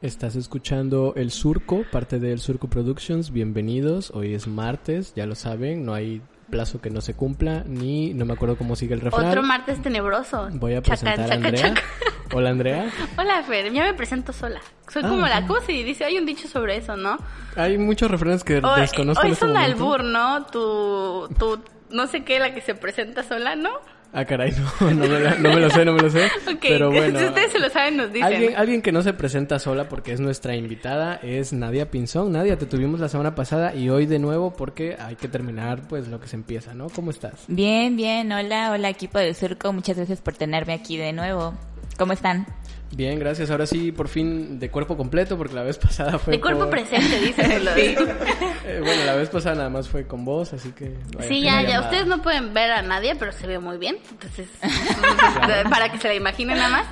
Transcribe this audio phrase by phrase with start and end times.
[0.00, 3.32] Estás escuchando El Surco, parte de El Surco Productions.
[3.32, 4.12] Bienvenidos.
[4.14, 8.24] Hoy es martes, ya lo saben, no hay plazo que no se cumpla, ni no
[8.24, 9.26] me acuerdo cómo sigue el refrán.
[9.26, 10.50] Otro martes tenebroso.
[10.52, 11.74] Voy a presentar a chaca, Andrea.
[11.74, 11.82] chaca.
[12.32, 12.92] Hola Andrea.
[13.18, 14.60] Hola Fer, ya me presento sola.
[14.88, 15.40] Soy Ah, como la...
[15.40, 15.46] ok.
[15.48, 16.04] ¿Cómo se dice?
[16.04, 17.18] Hay un dicho sobre eso, ¿no?
[17.56, 19.82] Hay muchos refranes que Hoy, desconozco hoy es este un momento.
[19.82, 20.46] albur, ¿no?
[20.46, 21.60] Tu, tu...
[21.90, 23.70] No sé qué, la que se presenta sola, ¿no?
[24.12, 26.26] Ah, caray, no, no me, la- no me lo sé, no me lo sé.
[26.50, 27.18] Ok, Pero bueno.
[27.18, 28.24] si ustedes se lo saben, nos dicen.
[28.24, 32.32] Alguien, alguien que no se presenta sola porque es nuestra invitada es Nadia Pinzón.
[32.32, 36.08] Nadia, te tuvimos la semana pasada y hoy de nuevo porque hay que terminar pues
[36.08, 36.88] lo que se empieza, ¿no?
[36.88, 37.44] ¿Cómo estás?
[37.48, 41.54] Bien, bien, hola, hola equipo del Surco, muchas gracias por tenerme aquí de nuevo.
[41.98, 42.46] ¿Cómo están?
[42.90, 43.50] Bien, gracias.
[43.50, 46.70] Ahora sí, por fin de cuerpo completo porque la vez pasada fue De cuerpo por-
[46.70, 47.70] presente, díselo.
[47.76, 50.94] Eh, bueno, la vez pasada nada más fue con vos, así que...
[51.16, 51.68] vaya, Sí, ya, ya.
[51.68, 51.80] llamada.
[51.82, 53.98] Ustedes no pueden ver a nadie, pero se ve muy bien.
[54.10, 54.48] Entonces,
[55.70, 56.86] para que se la imaginen nada más.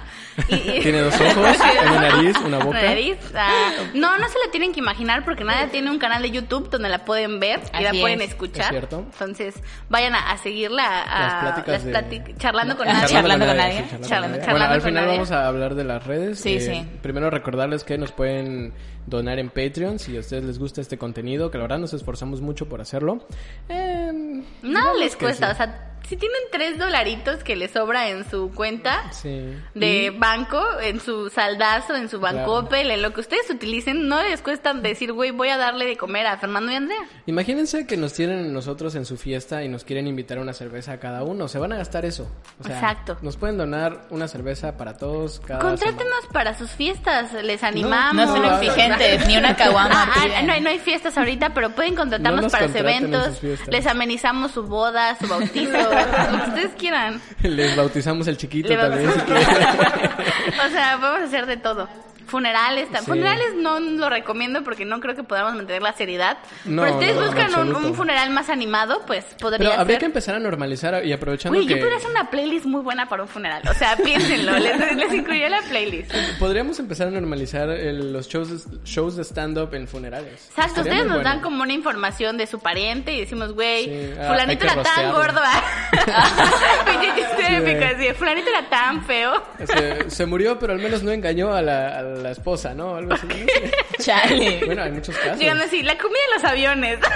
[0.50, 1.56] Y- y- Tiene dos ojos,
[1.88, 2.68] una nariz, una boca.
[2.78, 6.20] Una nariz, ah, no, no se la tienen que imaginar porque nadie tiene un canal
[6.20, 8.64] de YouTube donde la pueden ver y la Así pueden es, escuchar.
[8.64, 8.98] es cierto.
[9.12, 9.54] Entonces,
[9.88, 13.08] vayan a, a seguirla, a, Las pláticas de- plati- charlando con nadie.
[13.08, 13.78] charlando con nadie.
[13.78, 14.40] sí, charlando Charlando- con nadie.
[14.44, 16.40] charlando Bueno, al final vamos a hablar de las redes.
[16.40, 16.98] Sí, Eh, sí.
[17.02, 18.72] Primero recordarles que nos pueden
[19.06, 22.40] donar en Patreon si a ustedes les gusta este contenido, que la verdad nos esforzamos
[22.40, 23.24] mucho por hacerlo.
[23.68, 25.52] Eh, Nada digamos les cuesta, sí.
[25.52, 29.52] o sea, si tienen tres dolaritos que les sobra en su cuenta Sí.
[29.74, 34.22] de Y- banco, en su saldazo, en su bancopel, en lo que ustedes utilicen, no
[34.22, 37.00] les cuesta decir, güey, voy a darle de comer a Fernando y Andrea.
[37.26, 40.92] Imagínense que nos tienen nosotros en su fiesta y nos quieren invitar a una cerveza
[40.92, 41.48] a cada uno.
[41.48, 42.30] Se van a gastar eso.
[42.60, 43.18] O sea, Exacto.
[43.22, 46.04] Nos pueden donar una cerveza para todos cada semana.
[46.32, 48.14] Para sus fiestas, les animamos.
[48.26, 50.04] No son no, exigentes, ni una caguama.
[50.14, 52.76] Ah, ah, no, hay, no hay fiestas ahorita, pero pueden No contratarnos nos para sus
[52.76, 53.40] en eventos.
[53.68, 55.72] Les amenizamos su boda, su bautizo,
[56.48, 57.20] ustedes quieran.
[57.42, 59.10] Les bautizamos el chiquito Le también.
[59.12, 59.18] si
[60.66, 61.88] o sea, podemos hacer de todo.
[62.26, 63.04] Funerales, Sí.
[63.06, 66.38] funerales no lo recomiendo porque no creo que podamos mantener la seriedad.
[66.64, 70.00] No, pero ustedes no, buscan un, un funeral más animado, pues podría Pero habría ser.
[70.00, 71.74] que empezar a normalizar y aprovechando Güey, que...
[71.74, 73.62] yo podría hacer una playlist muy buena para un funeral.
[73.70, 76.12] O sea, piénsenlo, les, les incluiría la playlist.
[76.38, 80.48] Podríamos empezar a normalizar el- los shows, shows de stand-up en funerales.
[80.50, 81.42] Exacto, ustedes nos dan bueno.
[81.42, 85.40] como una información de su pariente y decimos, güey, Sí, ah, fulanito era tan gordo.
[87.00, 89.42] Chiste Sí, fulanito era tan feo.
[89.64, 92.96] Se, se murió, pero al menos no engañó a la, a la esposa, ¿no?
[92.96, 93.26] Algo así.
[94.00, 94.62] Chale.
[94.66, 95.38] Bueno, hay muchos casos.
[95.38, 96.98] Llegando así, la comida en los aviones.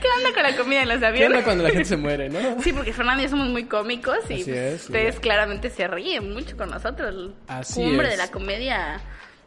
[0.00, 1.44] ¿Qué onda con la comida en los ¿Qué onda aviones?
[1.44, 2.62] cuando la gente se muere, no?
[2.62, 4.86] Sí, porque Fernando y yo somos muy cómicos y pues, sí.
[4.86, 7.30] ustedes claramente se ríen mucho con nosotros.
[7.48, 8.12] Así Cumbre es.
[8.12, 9.00] de la comedia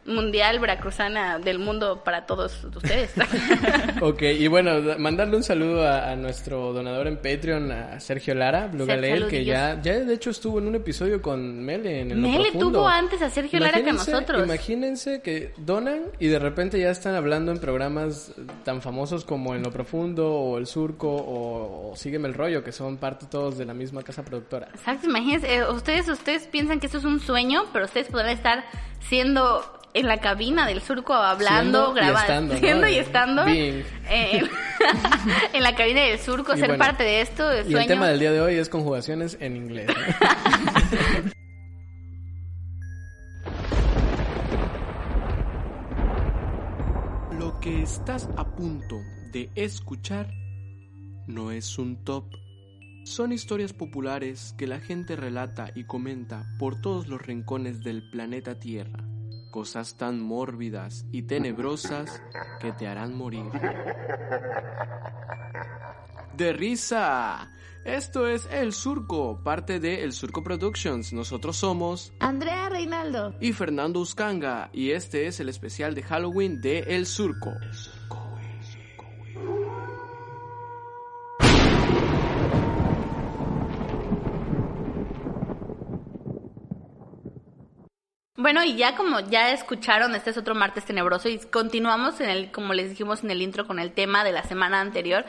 [0.07, 3.11] mundial veracruzana del mundo para todos ustedes.
[4.01, 8.35] Ok, y bueno, da- mandarle un saludo a, a nuestro donador en Patreon, a Sergio
[8.35, 12.01] Lara, Blue Ser Galel, que ya, ya de hecho estuvo en un episodio con Mele
[12.01, 14.43] en el Mele tuvo antes a Sergio Lara que a nosotros.
[14.43, 18.31] Imagínense que donan y de repente ya están hablando en programas
[18.63, 22.71] tan famosos como En Lo Profundo o El Surco o, o Sígueme el Rollo, que
[22.71, 24.67] son parte todos de la misma casa productora.
[24.73, 28.63] Exacto, imagínense, eh, ustedes, ustedes piensan que esto es un sueño, pero ustedes podrán estar
[28.99, 32.59] siendo en la cabina del surco hablando, Siendo y grabando, estando, ¿no?
[32.59, 33.83] siendo y estando eh,
[35.53, 37.79] en la cabina del surco, Y ser bueno, parte de esto, de Y sueño.
[37.79, 39.87] el tema del día de hoy es conjugaciones en inglés.
[39.87, 39.93] ¿no?
[47.39, 50.27] Lo que estás a punto de escuchar
[51.27, 52.25] no es un top.
[53.05, 58.59] Son historias populares que la gente relata y comenta por todos los rincones del planeta
[58.59, 59.03] Tierra.
[59.57, 62.21] Cosas tan mórbidas y tenebrosas
[62.61, 63.49] que te harán morir.
[66.33, 67.51] De risa.
[67.83, 71.11] Esto es El Surco, parte de El Surco Productions.
[71.11, 73.33] Nosotros somos Andrea Reinaldo.
[73.41, 77.55] y Fernando Uscanga y este es el especial de Halloween de El Surco.
[88.47, 92.49] Bueno, y ya como ya escucharon, este es otro martes tenebroso y continuamos en el,
[92.49, 95.25] como les dijimos en el intro, con el tema de la semana anterior.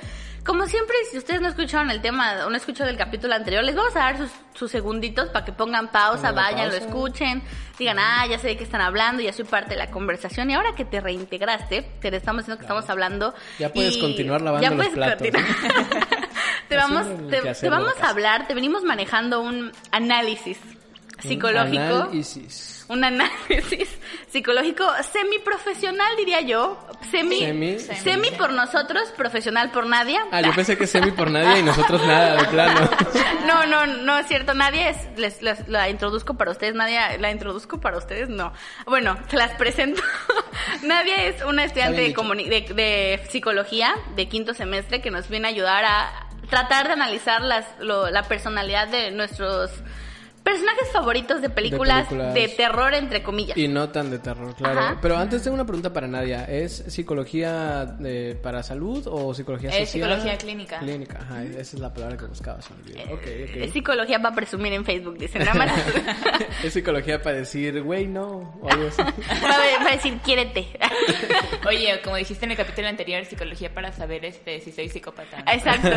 [0.47, 3.75] Como siempre, si ustedes no escucharon el tema o no escucharon el capítulo anterior, les
[3.75, 6.87] vamos a dar sus, sus segunditos para que pongan pausa, vayan, lo pausa.
[6.87, 7.43] escuchen,
[7.77, 10.49] digan, ah, ya sé de qué están hablando, ya soy parte de la conversación.
[10.53, 13.35] Y ahora que te reintegraste, te estamos diciendo que estamos hablando.
[13.59, 15.45] Ya puedes y- continuar lavando ya los puedes platos, continuar.
[16.69, 17.07] te vamos,
[17.59, 20.61] te, vamos a hablar, te venimos manejando un análisis
[21.21, 21.83] psicológico.
[21.83, 22.85] Análisis.
[22.89, 23.89] un análisis
[24.31, 26.79] psicológico semiprofesional, diría yo.
[27.11, 27.79] Semi, Semi.
[27.79, 30.21] semi por nosotros, profesional por Nadia.
[30.33, 32.91] Ah, yo pensé que semi por nadie y nosotros nada, de plano.
[33.47, 34.53] No, no, no es cierto.
[34.53, 36.75] Nadia es, les, les- la introduzco para ustedes.
[36.75, 38.53] Nadia, la introduzco para ustedes, no.
[38.85, 40.03] Bueno, las presento.
[40.83, 45.51] Nadia es una estudiante de, de, de psicología de quinto semestre que nos viene a
[45.51, 49.71] ayudar a tratar de analizar las, lo- la personalidad de nuestros
[50.49, 52.57] personajes favoritos de películas de, películas.
[52.57, 53.57] terror, entre comillas.
[53.59, 54.81] Y no tan de terror, claro.
[54.81, 54.99] Ajá.
[55.03, 56.45] Pero antes tengo una pregunta para Nadia.
[56.45, 60.09] ¿Es psicología de- para salud o psicología Es social?
[60.11, 60.79] psicología clínica.
[60.79, 61.43] Clínica, ajá.
[61.45, 62.63] Esa es la palabra que buscaba.
[62.63, 63.15] se me olvidó.
[63.15, 65.45] Ok, Es psicología para presumir en Facebook, dicen.
[65.45, 65.71] Nada más
[66.65, 68.59] es psicología para decir, güey, no.
[68.63, 69.03] O algo así.
[69.43, 70.67] para, para decir, quiérete.
[71.69, 75.43] Oye, como dijiste en el capítulo anterior, psicología para saber este si soy psicópata.
[75.45, 75.53] ¿no?
[75.53, 75.91] Exacto.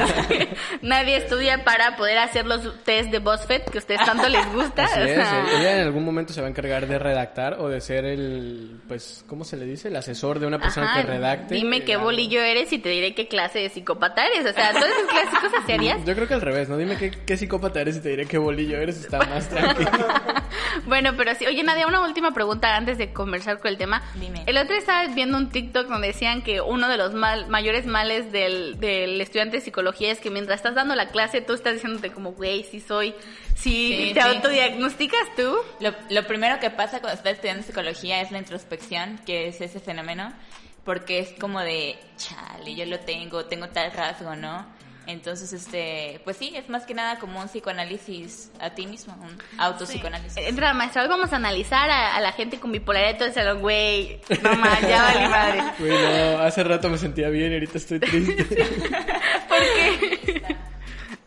[0.82, 4.84] Nadie estudia para poder hacer los test de BuzzFeed que a ustedes tanto les gusta.
[4.86, 5.14] Así o es.
[5.16, 8.80] sea, Ella en algún momento se va a encargar de redactar o de ser el,
[8.88, 9.88] pues, ¿cómo se le dice?
[9.90, 11.56] El asesor de una persona ajá, que redacte.
[11.56, 14.46] Dime qué bolillo eres y te diré qué clase de psicópata eres.
[14.50, 16.06] O sea, todas esas clases, cosas serias.
[16.06, 16.78] Yo creo que al revés, ¿no?
[16.78, 19.90] Dime qué, qué psicópata eres y te diré qué bolillo eres, está más tranquilo.
[20.86, 21.46] Bueno, pero sí.
[21.46, 24.02] Oye, Nadia, una última pregunta antes de conversar con el tema.
[24.16, 24.44] Dime.
[24.46, 28.32] El otro estaba viendo un TikTok donde decían que uno de los mal- mayores males
[28.32, 32.12] del, del estudiante de psicología es que mientras estás dando la clase, tú estás diciéndote
[32.12, 33.14] como, güey, sí soy.
[33.56, 34.28] Sí, Sí, te sí.
[34.36, 35.56] Autodiagnosticas tú.
[35.80, 39.80] Lo, lo primero que pasa cuando estás estudiando psicología es la introspección, que es ese
[39.80, 40.34] fenómeno,
[40.84, 44.66] porque es como de, chale, yo lo tengo, tengo tal rasgo, ¿no?
[45.08, 49.36] Entonces, este, pues sí, es más que nada como un psicoanálisis a ti mismo, un
[49.58, 50.38] autopsicoanálisis.
[50.38, 53.34] Entra, maestra, hoy vamos a analizar a, a la gente con bipolaridad y todo el
[53.34, 55.64] salón, güey, no más, ya vale madre.
[55.80, 58.44] Güey, no, hace rato me sentía bien y ahorita estoy triste.
[59.50, 60.56] ¿Por qué?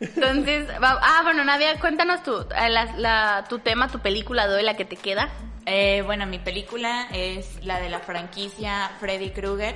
[0.00, 4.56] Entonces, va- ah, bueno, Nadia, cuéntanos tu, eh, la, la- tu tema, tu película de
[4.56, 5.31] hoy, la que te queda.
[5.67, 9.75] Eh, bueno, mi película es la de la franquicia Freddy Krueger.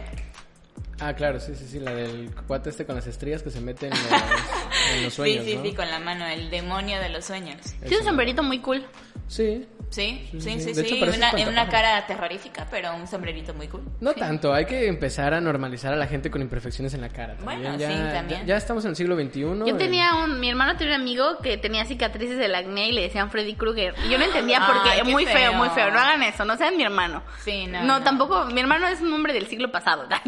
[1.01, 3.87] Ah, claro, sí, sí, sí, la del cuate este con las estrellas que se mete
[3.87, 4.01] en los,
[4.97, 5.63] en los sueños, sí, sí, ¿no?
[5.63, 7.57] sí, con la mano, el demonio de los sueños.
[7.81, 8.85] Tiene un sombrerito muy cool.
[9.29, 11.05] Sí, Sí, Sí, sí, sí, sí,
[11.49, 13.83] una, cara terrorífica, pero un sombrerito muy cool.
[14.01, 17.37] no tanto, hay que empezar a normalizar a la gente con imperfecciones en la cara.
[17.37, 17.63] También.
[17.63, 18.41] Bueno, ya, sí, también.
[18.41, 19.41] Ya, ya estamos en el siglo XXI.
[19.41, 22.93] Yo eh, tenía un, mi hermano tenía un amigo que tenía cicatrices del acné y
[22.93, 23.95] le decían Freddy Krueger.
[24.07, 25.35] Y yo no entendía por qué, Ay, muy feo.
[25.35, 25.53] feo.
[25.55, 25.91] muy feo.
[25.91, 27.23] No hagan eso, no sean mi hermano.
[27.45, 28.05] Sí, no, No, no.
[28.05, 30.07] tampoco, mi hermano es un hombre del siglo pasado.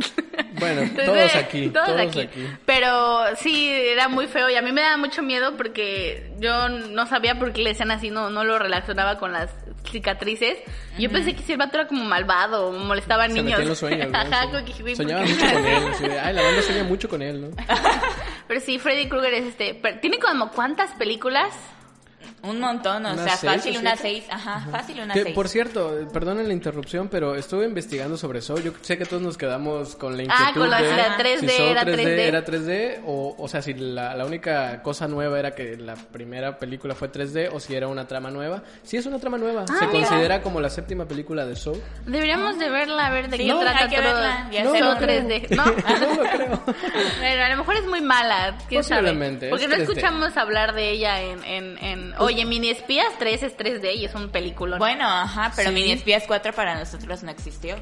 [0.59, 2.21] Bueno, Entonces, todos aquí, todos, todos aquí.
[2.21, 2.47] aquí.
[2.67, 7.07] Pero sí, era muy feo y a mí me daba mucho miedo porque yo no
[7.07, 9.50] sabía por qué le decían así, no, no lo relacionaba con las
[9.91, 10.59] cicatrices.
[10.99, 13.51] Y Yo pensé que si el vato era como malvado, molestaba a Se niños.
[13.51, 14.19] metía en los sueños, ¿no?
[14.19, 14.49] Ajá, Sí.
[14.51, 15.85] como que, güey, ¿por Soñaba mucho con él.
[15.93, 17.49] así de, Ay, la banda sueña mucho con él, ¿no?
[18.49, 19.75] Pero sí, Freddy Krueger es este.
[19.75, 21.53] pero Tiene como cuántas películas.
[22.43, 24.21] Un montón, o sea, seis fácil una siete.
[24.23, 25.35] seis, ajá, fácil una Que, seis.
[25.35, 28.59] por cierto, perdonen la interrupción, pero estuve investigando sobre eso.
[28.59, 31.49] Yo sé que todos nos quedamos con la inquietud Ah, con la, de la 3D,
[31.51, 32.07] si era 3D.
[32.19, 36.59] era 3D o, o sea, si la, la única cosa nueva era que la primera
[36.59, 38.63] película fue 3D o si era una trama nueva.
[38.83, 39.65] Sí es una trama nueva.
[39.69, 40.09] Ah, Se mira.
[40.09, 41.81] considera como la séptima película de Soul.
[42.07, 44.95] Deberíamos de verla, a ver de Sí, qué trata hay que verla y hacerlo.
[44.97, 45.65] 3D, ¿no?
[45.67, 46.63] No lo creo.
[47.21, 49.13] Pero a lo mejor es muy mala, quién sabe.
[49.51, 49.81] Porque no 3D.
[49.83, 52.15] escuchamos hablar de ella en, en, en...
[52.33, 54.79] Oye, Mini Espías 3 es 3D y es un película.
[54.79, 55.75] Bueno, ajá, pero Sí.
[55.75, 57.77] Mini Espías 4 para nosotros no existió.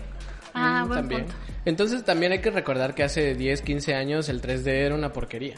[0.54, 1.20] ah, Mm, buen también.
[1.26, 1.36] punto.
[1.66, 5.56] Entonces también hay que recordar que hace 10, 15 años el 3D era una porquería.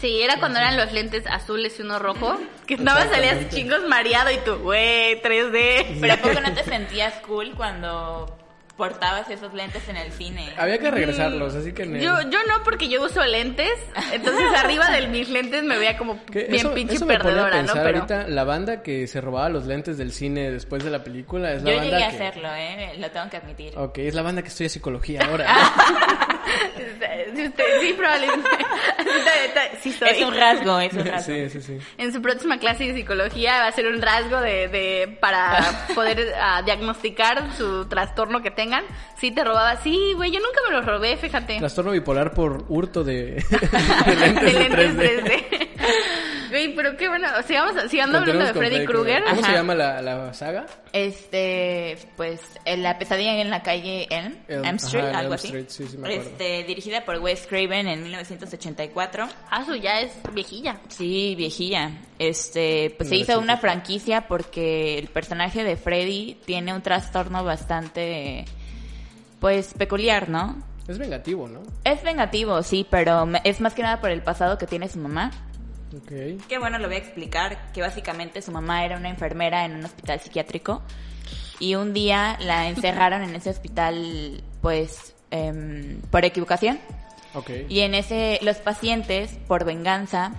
[0.00, 2.38] Sí, era cuando eran los lentes azules y uno rojo.
[2.66, 5.98] Que nada más salías chingos mareado y tú, güey, 3D.
[6.00, 8.38] Pero ¿a poco no te sentías cool cuando
[8.76, 10.52] portabas esos lentes en el cine?
[10.56, 11.82] Había que regresarlos, así que...
[11.84, 13.70] en el- Yo, yo no, porque yo uso lentes.
[14.12, 17.30] Entonces arriba de mis lentes me veía como Que bien eso, pinche eso me pone
[17.30, 17.66] a perdedora, ¿no?
[17.68, 21.04] pensar Pero ahorita, la banda que se robaba los lentes del cine después de la
[21.04, 22.14] película es la Yo banda llegué a que...
[22.16, 22.92] hacerlo, ¿eh?
[22.98, 23.78] Lo tengo que admitir.
[23.78, 25.46] Ok, es la banda que estudia psicología ahora.
[27.80, 28.48] Sí, probablemente.
[29.80, 30.08] Sí, soy.
[30.10, 31.32] Es un rasgo, es un rasgo.
[31.34, 31.78] sí, sí, sí.
[31.98, 36.34] En su próxima clase de psicología va a ser un rasgo de, de para poder
[36.40, 38.84] ah, diagnosticar su trastorno que tengan.
[39.18, 39.76] Sí, te robaba.
[39.76, 41.58] Sí, güey, yo nunca me los robé, fíjate.
[41.58, 43.44] Trastorno bipolar por hurto de,
[44.06, 45.24] de lentes de de lentes 3D.
[45.24, 45.68] 3D.
[46.52, 47.26] Güey, pero qué bueno.
[47.46, 49.24] Sigamos, sigamos hablando de Freddy Krueger.
[49.24, 50.66] ¿Cómo se llama la, la saga?
[50.92, 55.40] Este, pues, en la pesadilla en la calle Elm, Elm, Elm Street, ajá, algo Elm
[55.40, 55.64] así.
[55.68, 56.30] Sí, sí me acuerdo.
[56.30, 59.28] este, dirigida por Wes Craven en 1984.
[59.50, 60.78] Ah, su ya es viejilla.
[60.88, 61.92] Sí, viejilla.
[62.18, 68.44] Este, pues se hizo una franquicia porque el personaje de Freddy tiene un trastorno bastante,
[69.40, 70.62] pues, peculiar, ¿no?
[70.86, 71.62] Es vengativo, ¿no?
[71.84, 75.30] Es vengativo, sí, pero es más que nada por el pasado que tiene su mamá.
[75.96, 76.46] Ok.
[76.48, 79.84] Que bueno, lo voy a explicar, que básicamente su mamá era una enfermera en un
[79.84, 80.82] hospital psiquiátrico
[81.58, 86.78] y un día la encerraron en ese hospital, pues, em, por equivocación.
[87.34, 87.50] Ok.
[87.68, 90.32] Y en ese, los pacientes, por venganza,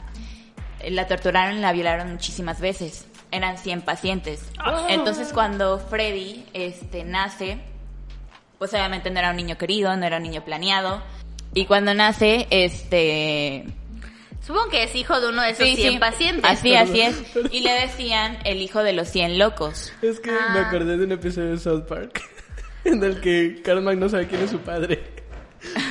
[0.80, 3.08] eh, la torturaron y la violaron muchísimas veces.
[3.32, 4.44] Eran 100 pacientes.
[4.90, 7.58] Entonces cuando Freddy este, nace,
[8.60, 11.02] pues obviamente no era un niño querido, no era un niño planeado.
[11.56, 13.66] Y cuando nace, este...
[14.46, 16.44] Supongo que es hijo de uno de esos Sí, 100 sí, pacientes.
[16.46, 17.16] Así, así es.
[17.52, 19.94] Y le decían el hijo de los 100 locos.
[20.02, 20.52] Es que Ah.
[20.54, 22.22] me acordé de un episodio de South Park
[22.84, 25.02] en el que Cartman no sabe quién es su padre.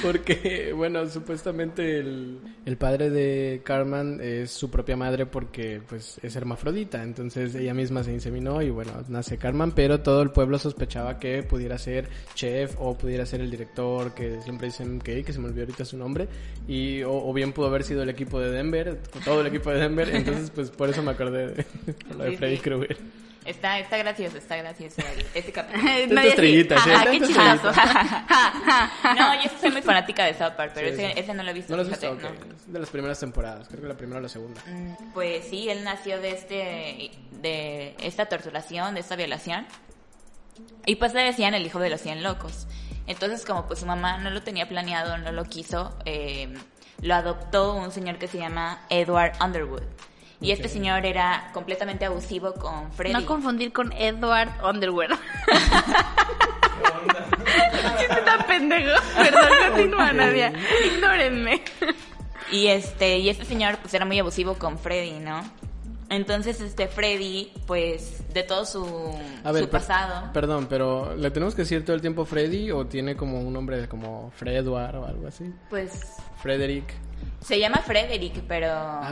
[0.02, 6.34] Porque, bueno, supuestamente el, el padre de Cartman es su propia madre porque, pues, es
[6.34, 7.02] hermafrodita.
[7.02, 11.42] Entonces ella misma se inseminó y, bueno, nace Cartman, pero todo el pueblo sospechaba que
[11.42, 15.46] pudiera ser chef o pudiera ser el director, que siempre dicen que, que se me
[15.46, 16.28] olvidó ahorita su nombre.
[16.66, 19.80] Y, o, o bien pudo haber sido el equipo de Denver, todo el equipo de
[19.80, 20.08] Denver.
[20.14, 21.66] Entonces, pues, por eso me acordé de,
[22.16, 22.58] lo de Freddy.
[22.58, 22.96] Krueger.
[23.44, 25.02] Está, está gracioso, está gracioso
[25.34, 25.82] ese capítulo.
[26.20, 26.94] Así, estrellitas, ¿eh?
[26.94, 27.72] "Ajá, qué Tantas chistoso".
[29.18, 31.20] No, yo soy muy fanática de South Park, pero Sí, ese, sí.
[31.20, 31.72] ese no lo he visto.
[31.72, 32.16] ¿No lo has visto?
[32.16, 32.46] fíjate, Ok.
[32.46, 32.54] no.
[32.54, 34.60] Es de las primeras temporadas, creo que la primera o la segunda.
[34.66, 39.66] Mm, Pues sí, él nació de este, de esta torturación, de esta violación.
[40.86, 42.66] Y pues le decían el hijo de los 100 locos.
[43.06, 46.54] Entonces, como pues su mamá no lo tenía planeado, no lo quiso, eh,
[47.00, 49.82] lo adoptó un señor que se llama Edward Underwood.
[50.42, 53.12] Y este señor era completamente abusivo con Freddy.
[53.14, 55.10] No confundir con Edward Underwear.
[57.98, 59.00] Chiste tan pendejo.
[59.16, 60.12] Perdón, continúa.
[60.12, 60.52] Nadia.
[60.94, 61.62] Ignórenme.
[62.50, 65.42] Y este, y este señor pues era muy abusivo con Freddy, ¿no?
[66.10, 68.84] Entonces este Freddy, pues, de todo su,
[69.44, 70.30] A ver, su per- pasado.
[70.34, 73.88] perdón, pero ¿le tenemos que decir todo el tiempo Freddy o tiene como un nombre
[73.88, 75.50] como Fredward o algo así?
[75.70, 76.84] Pues Frederick.
[77.42, 78.68] Se llama Frederick, pero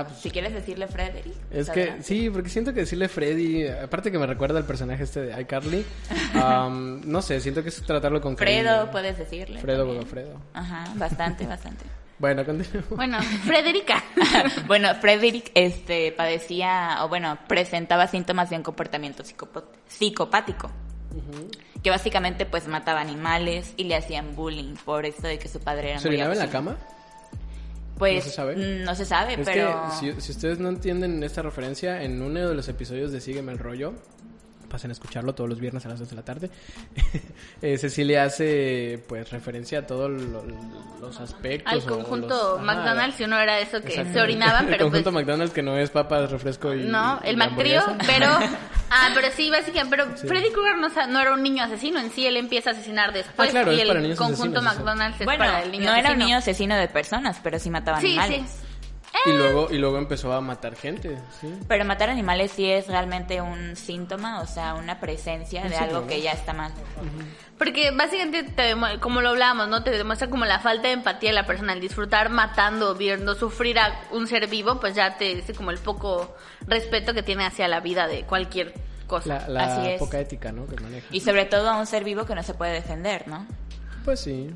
[0.07, 1.35] pues- si quieres decirle Frederick.
[1.51, 2.03] Es que, adelante.
[2.05, 5.85] sí, porque siento que decirle Freddy, aparte que me recuerda al personaje este de iCarly,
[6.35, 8.91] am, no sé, siento que es tratarlo con Fredo, cariño.
[8.93, 9.61] puedes decirle.
[9.61, 9.87] Fredo.
[9.87, 10.41] Godofredo.
[10.55, 11.85] Ajá, bastante, bastante.
[12.21, 12.91] Bueno, continuemos.
[12.91, 14.05] Bueno, Frederica.
[14.67, 19.23] bueno, Frederick este, padecía, o bueno, presentaba síntomas de un comportamiento
[19.89, 20.71] psicopático.
[21.83, 25.93] Que básicamente pues mataba animales y le hacían bullying por esto de que su padre
[25.93, 26.77] era ¿Se muy orinaba en la cama?
[28.01, 28.57] Pues ¿No se sabe?
[28.57, 32.21] mm, no se sabe, Es pero que si, si ustedes no entienden esta referencia, en
[32.23, 33.93] uno de los episodios de Sígueme el rollo,
[34.71, 36.51] pasen a escucharlo todos los viernes a las 2 de la tarde,
[37.63, 40.45] eh, Cecilia hace pues referencia a todos lo-
[41.01, 41.73] los aspectos.
[41.73, 44.13] Al o conjunto los- McDonald's, si uno era eso que exacto.
[44.15, 45.03] se orinaban, El pero pues...
[45.03, 46.85] conjunto McDonald's que no es papas, refresco y...
[46.85, 48.29] No, el McTrio, pero...
[48.93, 52.11] Ah, pero sí, básicamente, pero Freddy Krueger no, sa- no era un niño asesino en
[52.11, 54.75] sí, él empieza a asesinar después Ah, claro, y es para el niños conjunto asesinos,
[54.79, 57.71] McDonald's es bueno, para el niño no era un niño asesino de personas, pero sí
[57.71, 58.51] mataba Sí, animales.
[58.51, 58.67] sí.
[59.27, 61.55] Y luego, y luego empezó a matar gente, ¿sí?
[61.69, 66.01] Pero matar animales sí es realmente un síntoma, o sea, una presencia de Sí, algo
[66.03, 66.07] ¿no?
[66.07, 66.73] que ya está mal.
[67.59, 69.83] Porque básicamente, te como lo hablábamos, ¿no?
[69.83, 71.75] Te demuestra como la falta de empatía de la persona.
[71.75, 75.79] El disfrutar matando, viendo sufrir a un ser vivo, pues ya te dice como el
[75.79, 76.35] poco
[76.67, 78.73] respeto que tiene hacia la vida de cualquier
[79.07, 79.41] cosa.
[79.41, 79.99] La, la Así es.
[79.99, 80.67] poca ética, ¿no?
[80.67, 81.07] Que maneja.
[81.11, 83.47] Y sobre todo a un ser vivo que no se puede defender, ¿no?
[84.07, 84.51] Pues sí.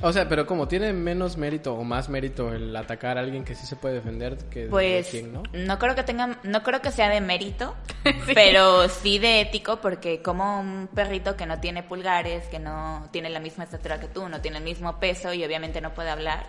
[0.00, 3.54] O sea, pero como tiene menos mérito o más mérito el atacar a alguien que
[3.54, 5.42] sí se puede defender que Pues quien, ¿no?
[5.52, 7.74] no creo que tenga, no creo que sea de mérito,
[8.34, 13.28] pero sí de ético, porque como un perrito que no tiene pulgares, que no tiene
[13.30, 16.46] la misma estatura que tú, no tiene el mismo peso y obviamente no puede hablar,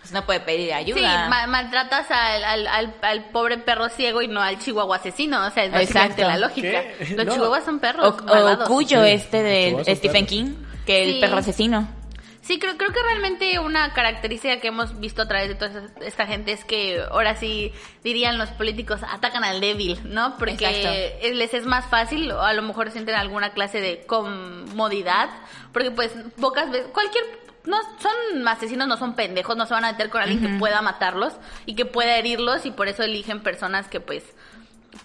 [0.00, 0.98] pues no puede pedir ayuda.
[1.24, 5.46] Sí, ma- maltratas al, al, al, al pobre perro ciego y no al chihuahua asesino.
[5.46, 6.28] O sea, es básicamente Exacto.
[6.28, 6.82] la lógica.
[6.98, 7.14] ¿Qué?
[7.16, 7.32] Los No.
[7.34, 8.68] chihuahuas son o, perros o malvados.
[8.68, 10.28] Cuyo Sí, este de Stephen perros.
[10.28, 10.54] King,
[10.86, 11.20] que el Sí.
[11.20, 11.88] perro asesino.
[12.42, 16.04] Sí, creo, creo que realmente una característica que hemos visto a través de toda esta-
[16.04, 17.72] esta gente es que ahora sí
[18.02, 20.36] dirían los políticos atacan al débil, ¿no?
[20.38, 21.36] Porque Exacto.
[21.36, 25.30] les es más fácil o a lo mejor sienten alguna clase de comodidad,
[25.72, 27.24] porque pues pocas veces, cualquier,
[27.64, 30.82] no son asesinos, no son pendejos, no se van a meter con alguien que pueda
[30.82, 31.34] matarlos
[31.64, 34.24] y que pueda herirlos y por eso eligen personas que pues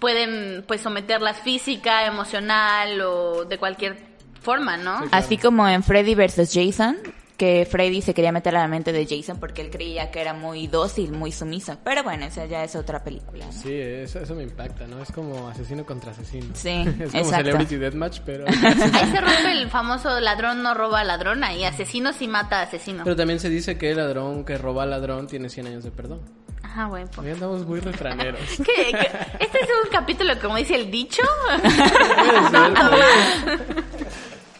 [0.00, 3.96] pueden pues someterlas física, emocional o de cualquier
[4.42, 5.00] forma, ¿no?
[5.02, 5.08] Sí.
[5.12, 6.52] Así como en Freddy vs.
[6.52, 6.98] Jason,
[7.38, 10.34] que Freddy se quería meter a la mente de Jason porque él creía que era
[10.34, 11.78] muy dócil, muy sumiso.
[11.84, 13.46] Pero bueno, esa ya es otra película.
[13.46, 13.52] ¿no?
[13.52, 15.00] Sí, eso, eso me impacta, ¿no?
[15.00, 16.48] Es como asesino contra asesino.
[16.54, 17.36] Sí, es como exacto.
[17.36, 18.44] Celebrity Deathmatch, pero...
[18.48, 22.62] Ahí se rompe el famoso ladrón no roba a ladrona y asesino sí mata a
[22.62, 23.04] asesino.
[23.04, 25.92] pero también se dice que el ladrón que roba al ladrón tiene 100 años de
[25.92, 26.20] perdón.
[26.64, 27.04] Ajá, güey.
[27.04, 27.18] pues.
[27.18, 28.40] Hoy andamos muy refraneros.
[28.58, 29.10] ¿Qué, qué?
[29.38, 31.22] este es un capítulo, como dice el dicho?
[31.46, 33.60] Puede ser.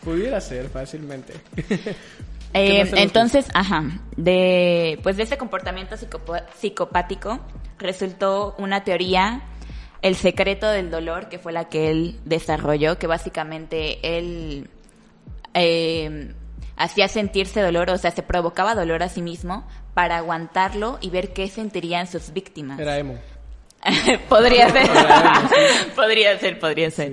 [0.04, 1.34] Pudiera ser fácilmente.
[2.54, 3.84] Eh, entonces, ajá,
[4.16, 7.40] de pues de ese comportamiento psicopo- psicopático
[7.78, 9.42] resultó una teoría,
[10.02, 14.70] el secreto del dolor, que fue la que él desarrolló, que básicamente él
[15.54, 16.32] eh,
[16.76, 21.32] hacía sentirse dolor, o sea, se provocaba dolor a sí mismo para aguantarlo y ver
[21.32, 22.78] qué sentirían sus víctimas.
[22.78, 23.16] Era emo.
[24.28, 25.50] podría ser, Era emo,
[25.96, 27.12] podría ser, podría ser.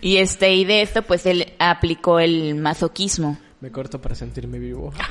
[0.00, 3.38] Y este y de esto, pues él aplicó el masoquismo.
[3.62, 4.92] Me corto para sentirme vivo.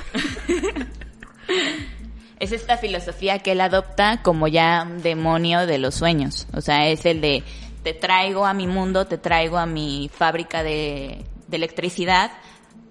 [2.39, 6.47] Es esta filosofía que él adopta como ya un demonio de los sueños.
[6.55, 7.43] O sea, es el de
[7.83, 12.31] te traigo a mi mundo, te traigo a mi fábrica de, de electricidad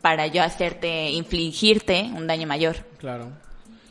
[0.02, 2.76] para yo hacerte, infligirte un daño mayor.
[2.98, 3.32] Claro.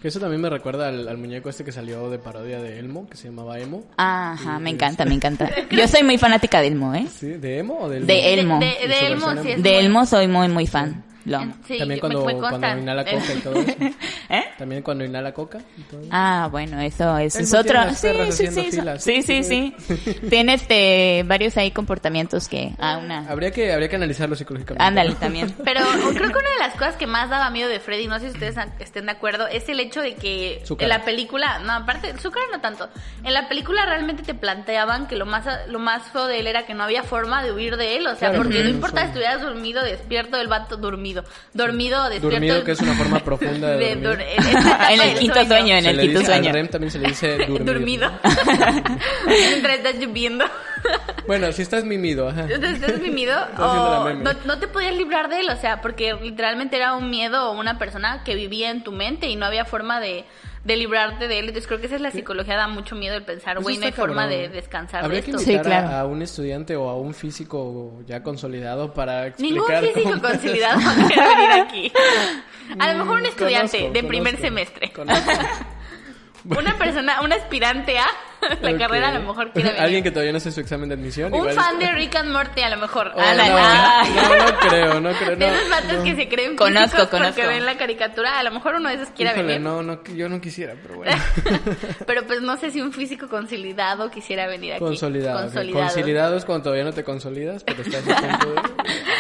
[0.01, 3.09] Que eso también me recuerda al, al muñeco este que salió de parodia de Elmo,
[3.09, 3.83] que se llamaba Emo.
[3.97, 5.49] Ajá, me encanta, me encanta.
[5.71, 7.05] Yo soy muy fanática de Elmo, ¿eh?
[7.11, 7.33] ¿Sí?
[7.33, 8.07] ¿De Emo o de Elmo?
[8.07, 8.59] De Elmo.
[8.59, 11.03] De, de Elmo sí De Elmo soy muy, muy fan.
[11.25, 11.53] Lo amo.
[11.67, 12.59] Sí, También cuando, me consta.
[12.59, 13.75] cuando inhala coca y todo eso.
[14.29, 14.43] ¿Eh?
[14.57, 16.09] También cuando inhala coca y todo eso.
[16.11, 17.79] Ah, bueno, eso, eso es otro.
[17.93, 19.75] Sí, sí, sí, sí, sí, sí.
[20.29, 23.29] Tiene este, varios ahí comportamientos que, ah, una.
[23.29, 24.83] Habría que, habría que analizarlo psicológicamente.
[24.83, 25.53] Ándale, también.
[25.63, 25.81] Pero
[26.13, 28.33] creo que una de las cosas que más daba miedo de Freddy, no sé si
[28.33, 32.31] ustedes estén de acuerdo, es el hecho de que en la película, no, aparte, su
[32.31, 32.89] cara no tanto,
[33.23, 36.65] en la película realmente te planteaban que lo más lo más feo de él era
[36.65, 39.07] que no había forma de huir de él, o sea, Claro, porque no importa si
[39.07, 41.08] estuvieras dormido, despierto, el vato dormido,
[41.53, 42.29] dormido, o despierto.
[42.29, 44.25] Dormido, que es una forma profunda de dormir.
[44.37, 46.53] dur- en el quinto sueño, en Se el quinto dice- al sueño.
[46.53, 47.63] REM también se le dice dormir.
[47.65, 48.11] Dormido.
[49.27, 50.45] Mientras estás lloviendo.
[51.27, 52.41] Bueno, si estás mimido, ajá.
[52.49, 55.49] Entonces, ¿estás mimido o no, no te podías librar de él?
[55.49, 59.27] O sea, porque literalmente era un miedo o una persona que vivía en tu mente
[59.27, 60.25] y no había forma de,
[60.63, 61.45] de librarte de él.
[61.47, 63.91] Entonces creo que esa es la psicología, da mucho miedo el pensar, güey, no hay
[63.91, 65.43] forma de descansar Habría de que esto.
[65.43, 65.97] Sí, invitar a- claro.
[65.97, 70.91] a, un estudiante o a un físico ya consolidado para Ningún físico cómo- consolidado va
[70.91, 71.91] a querer venir aquí.
[72.77, 74.91] A lo mejor un estudiante Conozco, de primer conozco, semestre.
[74.93, 75.31] conozco.
[76.46, 78.05] Una persona, un aspirante a
[78.62, 78.77] la Ok.
[78.77, 79.84] carrera a lo mejor quiere venir.
[79.84, 81.34] Alguien que todavía no hace su examen de admisión.
[81.34, 83.12] Un igual fan de Rick and Morty a lo mejor.
[83.15, 84.10] Oh, A la- no, Ay.
[84.15, 85.36] no, no creo, no creo.
[85.36, 86.03] De no, esos vatos no.
[86.03, 87.17] que se creen Conozco, conozco.
[87.36, 89.62] porque ven la caricatura, a lo mejor uno de esos quiera Híjole, venir.
[89.62, 91.12] no, no, yo no quisiera, pero bueno.
[92.08, 94.79] Pero pues no sé si un físico consolidado quisiera venir aquí.
[94.84, 95.41] Consolidado.
[95.41, 95.86] Consolidado.
[95.86, 98.62] Consolidado es cuando todavía no te consolidas, pero estás a punto de...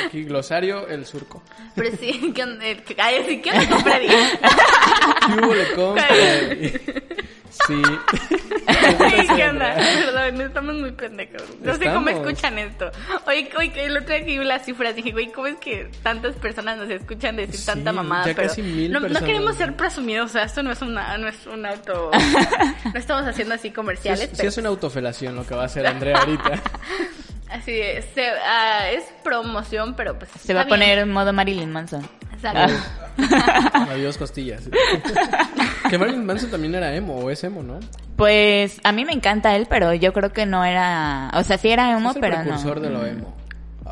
[0.07, 1.43] Aquí, glosario, el surco.
[1.75, 2.65] Pero sí, ¿qué onda?
[2.97, 4.07] Ay, sí, ¿qué onda Freddy?
[4.07, 6.07] ¿Qué hubo le compra?
[7.49, 7.81] Sí.
[8.67, 9.75] Ay, ¿Qué onda?
[9.75, 11.41] Perdón, estamos muy pendejos.
[11.61, 12.91] No sé cómo escuchan esto.
[13.25, 16.35] Oye, oye, el otro día que vi las cifras dije, güey, ¿cómo es que tantas
[16.35, 18.27] personas nos escuchan decir Sí, tanta mamada?
[18.27, 21.27] ya pero casi mil no, queremos ser presumidos, o sea, esto no es, una, no
[21.27, 22.11] es un auto...
[22.93, 25.65] no estamos haciendo así Sí, comerciales, es, sí es una autofelación lo que va a
[25.65, 26.51] hacer Andrea ahorita.
[27.49, 28.05] así es.
[28.13, 32.07] Se- ah, es promoción, pero pues Se va a poner en modo Marilyn Manson.
[32.41, 32.73] Exacto.
[33.91, 34.63] Adiós costillas.
[35.89, 37.79] que Marilyn Manson también era emo, o es emo, ¿no?
[38.15, 41.69] Pues a mí me encanta él, pero yo creo que no era, o sea, sí
[41.69, 42.81] era emo, es el pero precursor no.
[42.81, 43.35] de lo emo.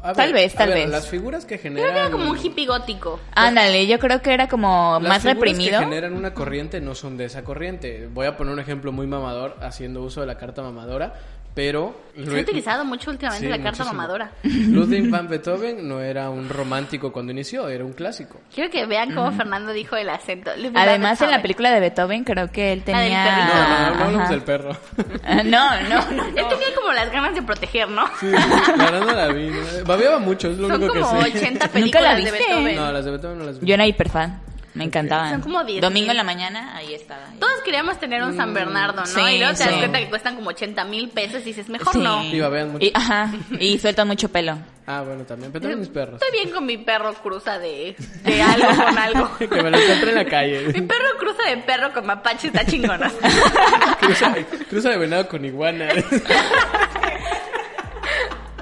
[0.03, 0.89] A Tal vez, a tal ver, vez.
[0.89, 1.93] Las figuras que Creo generan...
[1.93, 3.19] que era como un hippie gótico.
[3.33, 5.79] Ándale, yo creo que era como Las más figuras reprimido.
[5.79, 8.07] que generan una corriente no son de esa corriente.
[8.13, 11.13] Voy a poner un ejemplo muy mamador haciendo uso de la carta mamadora,
[11.57, 11.95] pero...
[12.15, 13.93] Se ha utilizado mucho últimamente Sí, la carta muchísimo.
[13.93, 14.31] mamadora.
[14.43, 18.39] Ludwig van Beethoven no era un romántico cuando inició, era un clásico.
[18.53, 20.51] Quiero que vean cómo Fernando dijo el acento.
[20.75, 23.47] Además, en la película de Beethoven creo que él tenía...
[23.47, 24.77] No, no, no, no del perro.
[25.23, 26.25] Ah, No, no, no.
[26.27, 28.05] Él tenía como las ganas de proteger, ¿no?
[28.19, 29.47] Sí, la verdad no la vi.
[29.49, 29.57] ¿no?
[29.85, 31.37] Babeaba mucho, es lo Son único que como sé.
[31.37, 31.71] 80 ¿Nunca la
[32.13, 32.31] películas de?
[32.31, 32.75] Beethoven.
[32.75, 33.65] No, las de Beethoven no las vi.
[33.67, 34.39] Yo era hiper fan.
[34.77, 35.31] Me encantaban.
[35.31, 37.25] Son como 10 Domingo en la mañana, ahí estaba.
[37.39, 39.05] Todos queríamos tener un San Bernardo, ¿no?
[39.07, 39.79] sí, y luego te das sí.
[39.79, 41.99] cuenta que cuestan como 80 mil pesos y dices, mejor Sí.
[41.99, 42.23] no.
[42.23, 42.85] Y babean mucho.
[42.85, 44.57] Y, ajá, y sueltan mucho pelo.
[44.85, 45.51] Ah, bueno, también.
[45.51, 46.21] Pero también mis perros.
[46.21, 49.29] Estoy bien con mi perro cruza de, de algo con algo.
[49.39, 50.73] que me lo encontré en la Mi calle.
[50.83, 53.11] perro cruza de perro con mapache está chingona.
[53.99, 54.33] cruza,
[54.69, 55.89] cruza de venado con iguana.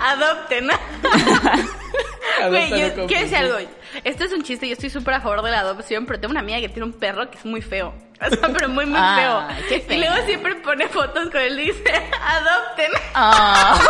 [0.02, 0.68] Adopten.
[2.50, 3.58] Güey, yo quiero decir algo.
[4.06, 6.42] Esto es un chiste, yo estoy súper a favor de la adopción, pero tengo una
[6.42, 7.92] amiga que tiene un perro que es muy feo.
[8.22, 9.48] O sea, pero muy, muy feo.
[9.68, 11.84] qué Y luego siempre pone fotos con él y dice,
[12.22, 12.92] adopten.
[13.14, 13.80] Ah.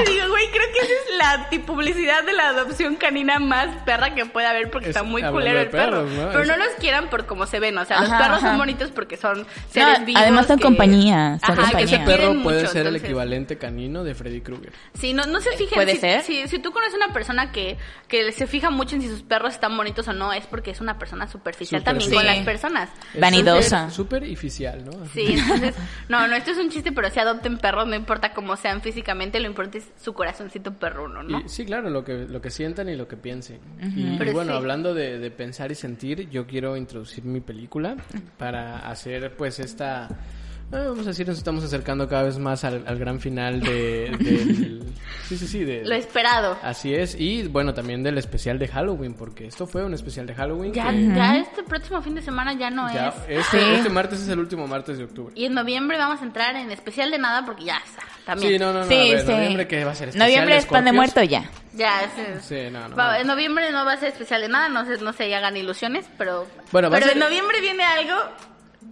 [0.00, 4.14] Y digo, güey, creo que esa es la publicidad de la adopción canina más perra
[4.14, 6.04] que puede haber porque Es- está muy culero el perro.
[6.06, 6.28] perros, ¿no?
[6.28, 7.76] Pero Es- no los quieran por cómo se ven.
[7.76, 8.48] O sea, los perros ajá.
[8.48, 10.22] son bonitos porque son seres No, vivos.
[10.22, 11.88] además son que- compañía, son Ajá, que compañía.
[11.88, 14.72] se Ese perro puede mucho, ser el equivalente canino de Freddy Krueger.
[14.94, 15.74] Sí, no, no se fijen.
[15.74, 16.22] ¿Puede si, ser?
[16.22, 17.76] Si, si tú conoces una persona que,
[18.08, 20.80] que se fija mucho en si sus perros están bonitos o no, es porque es
[20.80, 22.16] una persona superficial también sí.
[22.16, 22.88] con las personas.
[23.18, 23.90] Vanidosa.
[23.90, 24.92] Súper oficial, ¿no?
[25.12, 25.74] Sí, entonces,
[26.08, 29.40] no, no, esto es un chiste, pero si adopten perros, no importa cómo sean físicamente,
[29.40, 31.40] lo importante es su corazoncito perruno, ¿no?
[31.40, 33.58] Y- sí, claro, lo que, lo que sientan y lo que piensen.
[33.96, 34.56] Y, y Pero bueno, sí.
[34.58, 37.96] hablando de, de pensar y sentir, yo quiero introducir mi película
[38.38, 40.08] para hacer pues esta...
[40.72, 44.10] eh, vamos a decir, nos estamos acercando cada vez más al, al gran final de,
[44.18, 44.82] del...
[45.30, 46.58] Sí, sí, sí, de, Lo esperado.
[46.60, 50.34] Así es, y bueno, también del especial de Halloween, porque esto fue un especial de
[50.34, 50.72] Halloween.
[50.72, 53.44] Ya, que ya este próximo fin de semana ya no ya- es.
[53.44, 53.64] este, Sí.
[53.76, 55.32] este martes es el último martes de octubre.
[55.36, 58.54] Y en noviembre vamos a entrar en especial de nada porque ya está, también.
[58.54, 59.32] Sí, no, no, no, Sí, a ver, sí.
[59.32, 61.48] noviembre que va a ser especial Noviembre es pan de muerto ya.
[61.74, 63.20] Ya, es- Sí, no, no, Va- no.
[63.20, 66.06] En noviembre no va a ser especial de nada, no se, no se hagan ilusiones,
[66.18, 66.44] pero...
[66.72, 68.14] Bueno, va a pero ser- en noviembre viene algo...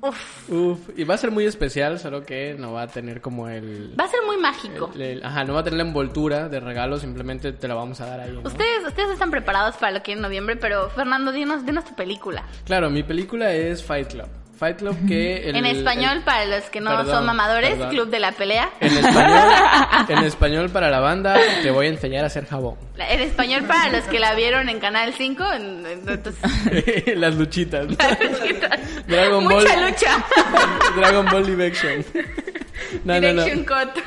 [0.00, 3.48] Uf, Uf, y va a ser muy especial, solo que no va a tener como
[3.48, 3.94] el...
[3.98, 4.90] va a ser muy mágico.
[4.94, 8.00] el- el- ajá, no va a tener la envoltura de regalo, simplemente te la vamos
[8.00, 8.40] a dar ahí, ¿no?
[8.48, 11.94] Ustedes, ustedes están preparados para lo que es en noviembre, pero Fernando, dinos, dinos tu
[11.94, 12.44] película.
[12.64, 14.26] Claro, mi película es Fight Club.
[14.58, 15.48] Fight Club que...
[15.48, 17.90] el- en español, el- para los que no Perdón, son mamadores, perdón.
[17.90, 18.70] Club de la Pelea.
[18.80, 19.48] En español,
[20.08, 22.74] en español para la banda, te voy a enseñar a hacer jabón.
[22.98, 27.06] En español, para los que la vieron en Canal 5, en- en- entonces...
[27.16, 27.86] Las luchitas.
[29.06, 29.90] Dragon Mucha Ball.
[29.90, 30.24] lucha.
[30.96, 32.04] Dragon Ball Live Action.
[33.04, 33.44] No, no, no.
[33.44, 34.02] Direction Cut.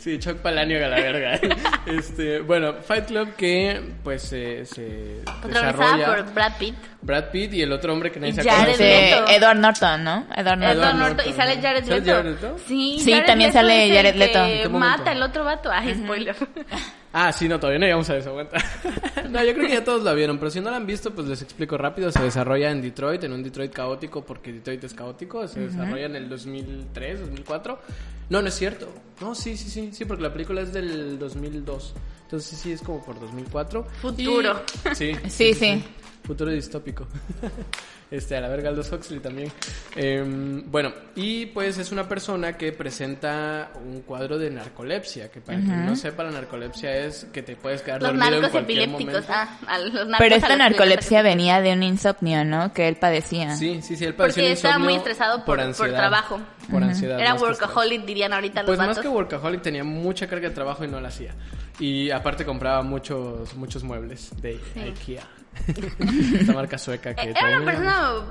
[0.00, 1.40] Sí, Chuck Palahniuk a la verga.
[1.86, 6.74] Este, bueno, Fight Club que pues eh, se desarrolla por Brad Pitt.
[7.02, 8.84] Brad Pitt y el otro hombre que nadie Y se Jared acuerda.
[8.84, 9.24] Leto.
[9.32, 10.26] Edward Norton, ¿no?
[10.36, 10.78] Edward Norton.
[10.78, 11.28] Edward Norton.
[11.28, 12.12] Y sale Jared ¿Sale Leto.
[12.12, 12.56] Jared Leto?
[12.66, 14.70] Sí, Sí, Jared también Leto sale Jared Leto.
[14.70, 15.70] mata el otro vato.
[15.72, 16.36] Ay, spoiler.
[17.12, 18.56] Ah, sí, no, todavía no llegamos a eso, aguanta.
[19.30, 21.26] no, yo creo que ya todos la vieron, pero si no la han visto, pues
[21.26, 22.12] les explico rápido.
[22.12, 25.46] Se desarrolla en Detroit, en un Detroit caótico, porque Detroit es caótico.
[25.48, 27.78] Se desarrolla en el 2003, 2004.
[28.28, 28.88] No, no es cierto.
[29.20, 31.94] No, sí, sí, sí, sí, porque la película es del 2002.
[32.22, 33.84] Entonces sí, es como por 2004.
[34.00, 34.62] Futuro.
[34.90, 35.82] Y- sí, Sí, sí.
[36.24, 37.08] Futuro distópico.
[38.10, 39.52] Este, a la verga Aldous Huxley también.
[39.94, 45.58] Em, bueno, y pues es una persona que presenta un cuadro de narcolepsia, que para
[45.58, 49.14] quien no sepa, la narcolepsia es que te puedes quedar Los dormido en cualquier epilépticos.
[49.28, 49.32] momento.
[49.32, 52.72] Ah, a los narcos Pero a esta los narcolepsia venía de un insomnio, ¿no?
[52.72, 53.54] Que él padecía.
[53.56, 56.40] Sí, sí, sí, él padeció Porque un estaba muy estresado por- por trabajo.
[56.70, 57.18] Por ansiedad.
[57.20, 59.02] Era más workaholic, dirían ahorita los Pues más vatos.
[59.02, 61.34] que workaholic tenía mucha carga de trabajo y no la hacía.
[61.78, 65.22] Y aparte compraba muchos muchos muebles de IKEA.
[66.40, 68.22] Esta marca sueca que Era una persona,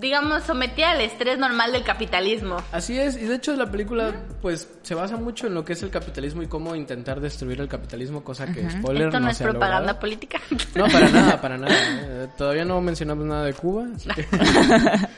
[0.00, 2.56] digamos, sometida al estrés normal del capitalismo.
[2.72, 5.82] Así es, y de hecho la película pues se basa mucho en lo que es
[5.82, 9.44] el capitalismo y cómo intentar destruir el capitalismo, cosa que spoiler Esto no, es se
[9.44, 10.00] ha propaganda logrado.
[10.00, 10.40] política.
[10.74, 11.74] No, para nada, para nada.
[11.74, 13.86] eh, Todavía no mencionamos nada de Cuba.
[13.94, 14.26] así que-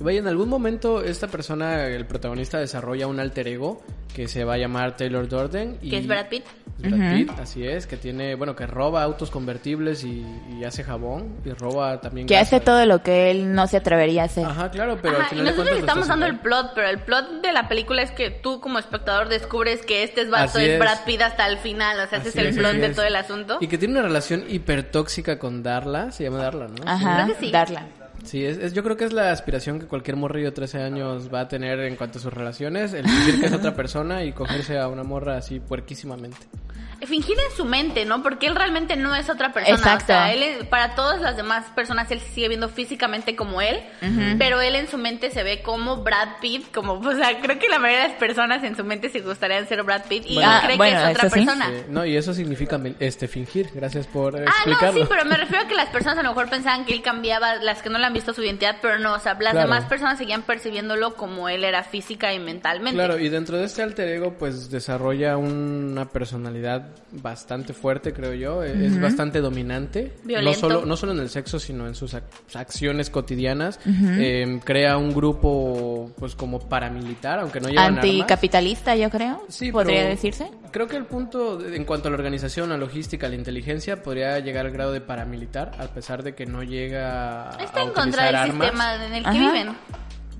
[0.00, 3.80] Vaya, en algún momento esta persona, el protagonista, desarrolla un alter ego
[4.14, 5.78] que se va a llamar Taylor Dorden.
[5.80, 6.44] Y que es Brad Pitt.
[6.82, 10.24] es Brad Pitt, así es, que tiene, bueno, que roba autos convertibles y,
[10.58, 14.03] y hace jabón y roba también Que hace todo lo que él no se atrevería
[14.44, 17.52] Ajá, claro, pero Ajá, y final nosotros estamos dando el plot, pero el plot de
[17.52, 20.78] la película es que tú como espectador descubres que este es vato es.
[20.78, 22.96] Brad Pitt hasta el final, o sea, ese es el plot de es.
[22.96, 23.58] todo el asunto.
[23.60, 26.74] Y que tiene una relación hipertóxica con Darla, se llama Darla, ¿no?
[26.86, 27.50] Ajá, Creo que sí.
[27.52, 27.86] darla.
[28.24, 31.28] Sí, es, es- yo creo que es la aspiración que cualquier morrillo de 13 años
[31.32, 34.32] va a tener en cuanto a sus relaciones, el fingir que es otra persona y
[34.32, 36.38] cogerse a una morra así puerquísimamente.
[37.06, 38.22] Fingir en su mente, ¿no?
[38.22, 39.76] Porque él realmente no es otra persona.
[39.76, 40.04] Exacto.
[40.04, 43.60] O sea, él, es- para todas las demás personas, él se sigue viendo físicamente como
[43.60, 43.80] él,
[44.38, 47.68] pero él en su mente se ve como Brad Pitt, como, o sea, creo que
[47.68, 50.52] la mayoría de las personas en su mente se gustaría ser Brad Pitt y Bueno.
[50.64, 51.34] Cree bueno, que es otra sí.
[51.44, 51.68] persona.
[51.70, 53.70] Eh, no, y eso significa este fingir.
[53.74, 56.48] Gracias por Ah, no, sí, pero me refiero a que las personas a lo mejor
[56.48, 59.18] pensaban que él cambiaba, las que no le han visto su identidad, pero no, o
[59.20, 59.68] sea, las Claro.
[59.68, 62.96] demás personas seguían percibiéndolo como él era física y mentalmente.
[62.96, 68.62] Claro, y dentro de este alter ego, pues desarrolla una personalidad bastante fuerte, creo yo.
[68.64, 70.12] Eh, Es bastante dominante.
[70.24, 70.50] Violento.
[70.50, 72.22] No solo, no solo en el sexo, sino en sus ac-
[72.54, 73.78] acciones cotidianas.
[73.86, 78.04] Eh, crea un grupo, pues como paramilitar, aunque no llevan armas.
[78.04, 79.44] Anticapitalista, yo creo.
[79.48, 80.50] Sí, podría decirse.
[80.70, 84.66] Creo que el punto, en cuanto a la organización, la logística, la inteligencia, podría llegar
[84.66, 88.24] al grado de paramilitar, a pesar de que no llega a Está en utilizar contra
[88.26, 88.66] del armas.
[88.68, 89.38] sistema en el que Ajá.
[89.38, 89.68] viven.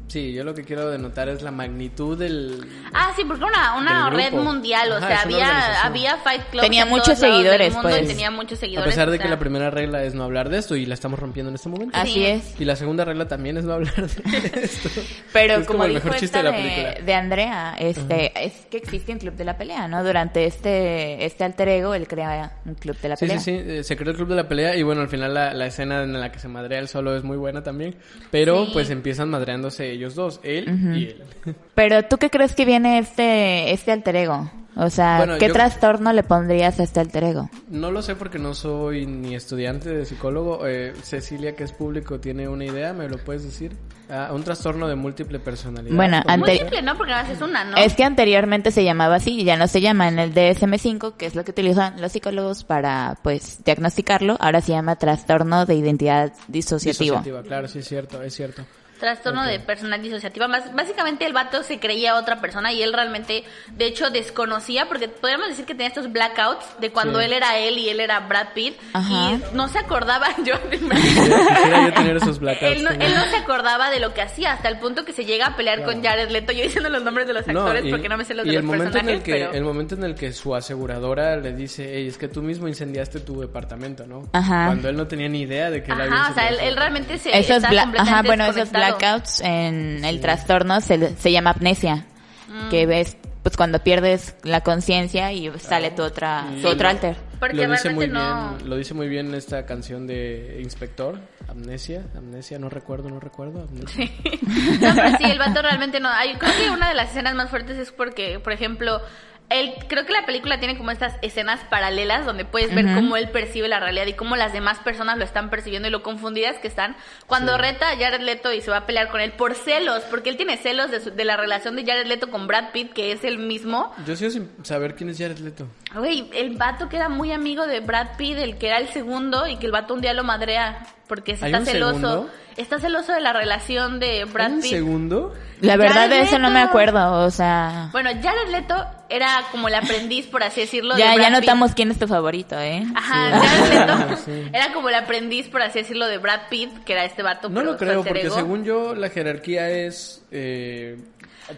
[0.07, 2.65] Sí, yo lo que quiero denotar es la magnitud del...
[2.93, 6.83] Ah, sí, porque una, una red mundial, o Ajá, sea, había, había Fight Club Tenía
[6.83, 8.03] en muchos todos seguidores, mundo pues.
[8.03, 8.91] y tenía muchos A seguidores.
[8.95, 10.95] pesar de o que sea, la primera regla es no hablar de esto y la
[10.95, 11.97] estamos rompiendo en este momento.
[11.99, 12.27] Así Sí.
[12.27, 12.61] es.
[12.61, 14.89] Y la segunda regla también es no hablar de esto.
[15.33, 17.05] Pero Es como, como el dijo mejor chiste esta de la película.
[17.07, 20.05] de Andrea, este, es que existe un club de la pelea, ¿no?
[20.05, 23.41] Durante este, este alter ego, él crea un club de la Sí, pelea.
[23.41, 25.55] sí, sí, eh, se creó el club de la pelea y bueno, al final la,
[25.55, 27.97] la escena en la que se madrea él solo es muy buena también,
[28.31, 28.71] pero Sí.
[28.75, 30.65] pues empiezan madreándose ellos dos, él
[30.97, 31.23] y él.
[31.75, 34.51] Pero ¿tú qué crees que viene este, este alter ego?
[34.77, 37.49] O sea, Bueno, ¿qué yo- trastorno le pondrías a este alter ego?
[37.69, 40.67] No lo sé porque no soy ni estudiante de psicólogo.
[40.67, 43.77] Eh, Cecilia, que es público, tiene una idea, ¿me lo puedes decir?
[44.11, 45.95] Ah, un trastorno de múltiple personalidad.
[45.95, 46.97] Bueno, Múltiple, ¿no?
[46.97, 47.77] Porque nada es una, ¿no?
[47.77, 50.09] Es que anteriormente se llamaba así y ya no se llama.
[50.09, 54.73] En el DSM-5, que es lo que utilizan los psicólogos para, pues, diagnosticarlo, ahora se
[54.73, 57.15] llama trastorno de identidad disociativo.
[57.19, 58.65] Disociativa, claro, sí es cierto, es cierto.
[58.99, 60.49] Trastorno de personalidad disociativa.
[60.49, 65.09] Más, básicamente el vato se creía otra persona y él realmente, de hecho, desconocía, porque
[65.09, 67.27] podríamos decir que tenía estos blackouts de cuando Sí.
[67.27, 68.77] él era él y él era Brad Pitt.
[68.93, 69.33] Ajá.
[69.33, 72.77] Y no se acordaba, yo Quisiera yo tener esos blackouts.
[72.77, 75.25] él, no, él no se acordaba de lo que hacía, hasta el punto que se
[75.25, 76.53] llega a pelear con Jared Leto.
[76.53, 78.57] Yo diciendo los nombres de los actores y- porque no me sé los y de
[78.57, 79.53] el los momento en personajes, el que pero...
[79.53, 83.21] el momento en el que su aseguradora le dice, hey, es que tú mismo incendiaste
[83.21, 84.29] tu departamento, ¿no?
[84.33, 84.67] Ajá.
[84.67, 87.19] Cuando él no tenía ni idea de que él había Ajá, o sea, él, realmente
[87.19, 88.73] se Esos está completamente Ajá, bueno, esos.
[88.91, 92.07] Blackouts en el trastorno se, se llama amnesia.
[92.49, 92.69] Mm.
[92.69, 97.17] Que ves, pues, cuando pierdes la conciencia y sale tu otra, Y tu otro alter.
[97.41, 101.19] Porque lo dice muy no- bien, lo dice muy bien esta canción de Inspector,
[101.49, 104.11] Amnesia, Amnesia, no recuerdo, no recuerdo, Amnesia.
[104.81, 106.09] No, pero sí, el vato realmente no.
[106.09, 109.01] Hay, creo que una de las escenas más fuertes es porque, por ejemplo,
[109.51, 113.29] él, creo que la película tiene como estas escenas paralelas donde puedes ver cómo él
[113.31, 116.67] percibe la realidad y cómo las demás personas lo están percibiendo y lo confundidas que
[116.69, 116.97] están.
[117.27, 117.61] Cuando Sí.
[117.61, 120.37] reta a Jared Leto y se va a pelear con él por celos, porque él
[120.37, 123.23] tiene celos de, su- de la relación de Jared Leto con Brad Pitt, que es
[123.23, 123.95] el mismo.
[124.07, 125.67] Yo sigo sin saber quién es Jared Leto.
[125.95, 129.47] Güey, el vato que era muy amigo de Brad Pitt, el que era el segundo
[129.47, 131.93] y que el vato un día lo madrea porque se ¿Hay está un celoso.
[132.01, 132.31] segundo?
[132.57, 134.71] Está celoso de la relación de Brad ¿Un Pitt.
[134.71, 135.35] segundo?
[135.61, 137.89] La verdad Jared de eso no me acuerdo, o sea...
[137.91, 138.77] Bueno, Jared Leto
[139.09, 140.97] era como el aprendiz, por así decirlo.
[140.97, 141.77] ya, de ya Brad notamos Pitt.
[141.77, 142.85] quién es tu favorito, ¿eh?
[142.95, 144.43] Ajá, Jared Leto Sí.
[144.53, 147.49] era como el aprendiz, por así decirlo, de Brad Pitt, que era este vato.
[147.49, 150.97] No pero lo creo, porque según yo la jerarquía es eh,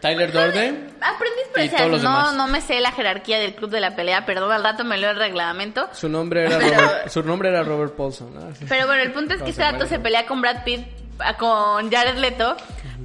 [0.01, 0.31] Tyler
[1.68, 2.35] sea, todos los no, demás.
[2.35, 5.11] no me sé la jerarquía del club de la pelea, perdón, al rato me leo
[5.11, 5.88] el reglamento.
[5.92, 8.35] Su nombre era Pero- Robert, su nombre era Robert Paulson.
[8.35, 8.40] ¿no?
[8.68, 10.87] Pero bueno, el punto es que No, este se pelea con Brad Pitt,
[11.38, 12.57] con Jared Leto,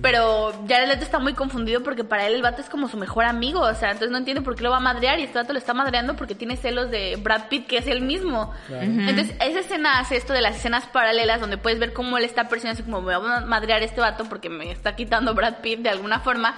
[0.01, 3.25] pero Jared Leto está muy confundido porque para él el vato es como su mejor
[3.25, 5.53] amigo, o sea, entonces no entiende por qué lo va a madrear y este vato
[5.53, 8.53] lo está madreando porque tiene celos de Brad Pitt, que es el mismo.
[8.67, 8.83] Claro.
[8.83, 12.47] Entonces, esa escena hace esto de las escenas paralelas donde puedes ver cómo él está
[12.47, 15.79] presionando así como me va a madrear este vato porque me está quitando Brad Pitt
[15.79, 16.55] de alguna forma.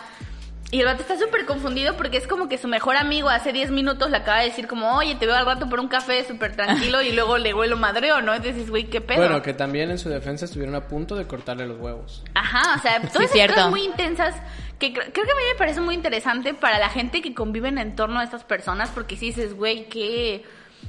[0.73, 3.69] Y el vato está súper confundido porque es como que su mejor amigo hace 10
[3.69, 6.55] minutos le acaba de decir como, oye, te veo al rato por un café súper
[6.55, 8.31] tranquilo y luego le lo madreo, ¿no?
[8.33, 9.19] Entonces dices, güey, qué pedo.
[9.19, 12.23] Bueno, que también en su defensa estuvieron a punto de cortarle los huevos.
[12.33, 13.53] Ajá, o sea, todas esas cierto.
[13.53, 14.35] cosas muy intensas
[14.79, 17.69] que cre- creo que a mí me parece muy interesante para la gente que convive
[17.69, 20.43] en torno a estas personas porque si dices, güey, qué,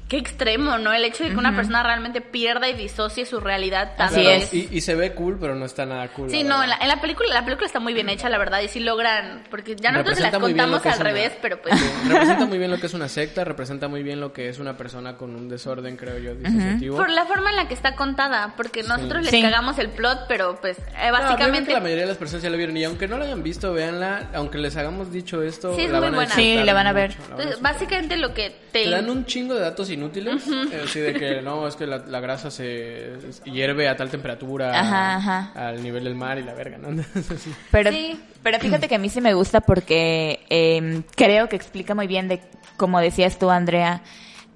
[0.09, 0.92] qué extremo, ¿no?
[0.92, 4.14] El hecho de que una persona realmente pierda y disocie su realidad tanto.
[4.16, 4.52] Así es.
[4.54, 6.30] Y, y se ve cool, pero no está nada cool.
[6.30, 8.38] Sí, la no, en la, en la película, la película está muy bien hecha, la
[8.38, 11.11] verdad, y sí logran, porque ya nosotros se las Representa bien lo contamos al una-
[11.11, 11.78] revés, pero pues...
[11.78, 14.59] Sí, representa muy bien lo que es una secta, representa muy bien lo que es
[14.59, 16.96] una persona con un desorden, creo yo, disociativo.
[16.96, 19.42] Por la forma en la que está contada, porque nosotros les Sí.
[19.42, 21.68] cagamos el plot, pero pues eh, No, yo creo básicamente...
[21.68, 23.72] que la mayoría de las personas ya lo vieron y aunque no lo hayan visto,
[23.72, 26.35] véanla, aunque les hagamos dicho esto, Sí, es la muy van a buena.
[26.35, 27.11] Sí, la van a ver.
[27.11, 27.72] mucho, la van a Entonces, disfrutar.
[27.74, 28.85] básicamente lo que te...
[28.85, 31.99] Te dan un chingo de datos inútiles, eh, así de que no, es que la,
[31.99, 33.12] la grasa se
[33.44, 35.53] hierve a tal temperatura Ajá, ajá.
[35.68, 36.88] al nivel del mar y la verga, ¿no?
[37.70, 38.20] Pero, Sí.
[38.42, 42.29] pero fíjate que a mí sí me gusta porque eh, creo que explica muy bien
[42.29, 42.40] de,
[42.77, 44.03] como decías tú, Andrea,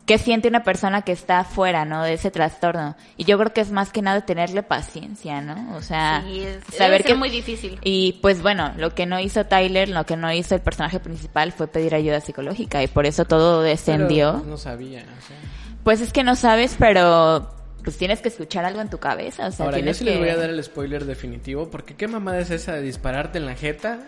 [0.08, 2.02] qué siente una persona que está afuera, ¿no?
[2.02, 2.96] De ese trastorno.
[3.18, 5.76] Y yo creo que es más que nada tenerle paciencia, ¿no?
[5.76, 7.14] O sea, Sí, es- debe saber ser que...
[7.14, 7.78] muy difícil.
[7.84, 11.52] Y pues bueno, lo que no hizo Tyler, lo que no hizo el personaje principal
[11.52, 14.28] fue pedir ayuda psicológica y por eso todo descendió.
[14.30, 15.36] Pero, pues, no sabía, o sea.
[15.84, 19.52] Pues es que no sabes, pero pues tienes que escuchar algo en tu cabeza, o
[19.52, 20.10] sea, Ahora, yo sí que...
[20.12, 23.46] les voy a dar el spoiler definitivo, porque qué mamada es esa de dispararte en
[23.46, 24.00] la jeta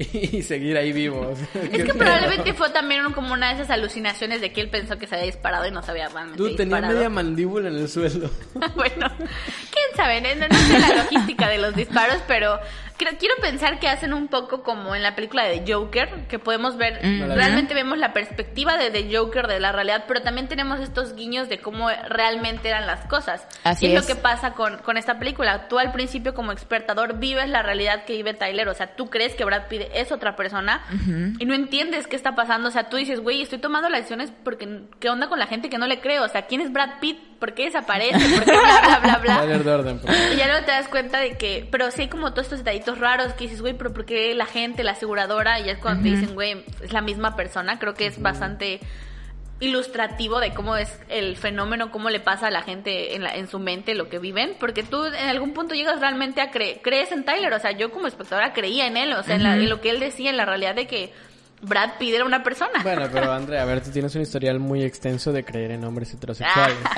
[0.12, 1.20] y seguir ahí vivo.
[1.20, 4.70] O sea, Es que probablemente fue también como una de esas alucinaciones de que él
[4.70, 7.76] pensó que se había disparado y no se había realmente Tú tenías media mandíbula en
[7.76, 8.30] el suelo.
[8.74, 12.58] bueno, quién sabe, no, no sé la logística de los disparos, pero
[13.00, 16.76] creo, quiero pensar que hacen un poco como en la película de Joker, que podemos
[16.76, 17.32] ver, Mm.
[17.32, 21.48] realmente vemos la perspectiva de The Joker de la realidad, pero también tenemos estos guiños
[21.48, 23.46] de cómo realmente eran las cosas.
[23.64, 24.00] Así y es, es.
[24.08, 25.66] lo que pasa con, con esta película.
[25.68, 29.34] Tú al principio como espectador vives la realidad que vive Tyler, o sea, tú crees
[29.34, 30.82] que Brad Pitt es otra persona
[31.38, 34.30] y no entiendes qué está pasando, o sea, tú dices, güey, estoy tomando las decisiones
[34.44, 37.00] porque qué onda con la gente que no le creo, o sea, ¿quién es Brad
[37.00, 37.18] Pitt?
[37.40, 38.18] ¿Por qué desaparece?
[38.36, 39.40] ¿Por qué bla bla bla bla?
[39.40, 40.32] Tyler Durden, por favor.
[40.32, 42.98] Y ya luego te das cuenta de que, pero sí hay como todos estos detallitos
[42.98, 45.58] raros que dices, güey, pero ¿por qué la gente, la aseguradora?
[45.58, 47.78] Y ya es cuando te dicen, güey, es la misma persona.
[47.78, 48.78] Creo que es bastante
[49.60, 53.46] ilustrativo de cómo es el fenómeno, cómo le pasa a la gente en, la, en
[53.46, 57.12] su mente lo que viven, porque tú en algún punto llegas realmente a creer, crees
[57.12, 59.68] en Tyler, o sea, yo como espectadora creía en él, o sea, en, la- en
[59.68, 61.12] lo que él decía, en la realidad de que
[61.62, 62.82] Brad Pitt era una persona.
[62.82, 66.12] Bueno, pero Andrea, a ver, tú tienes un historial muy extenso de creer en hombres
[66.12, 66.76] heterosexuales.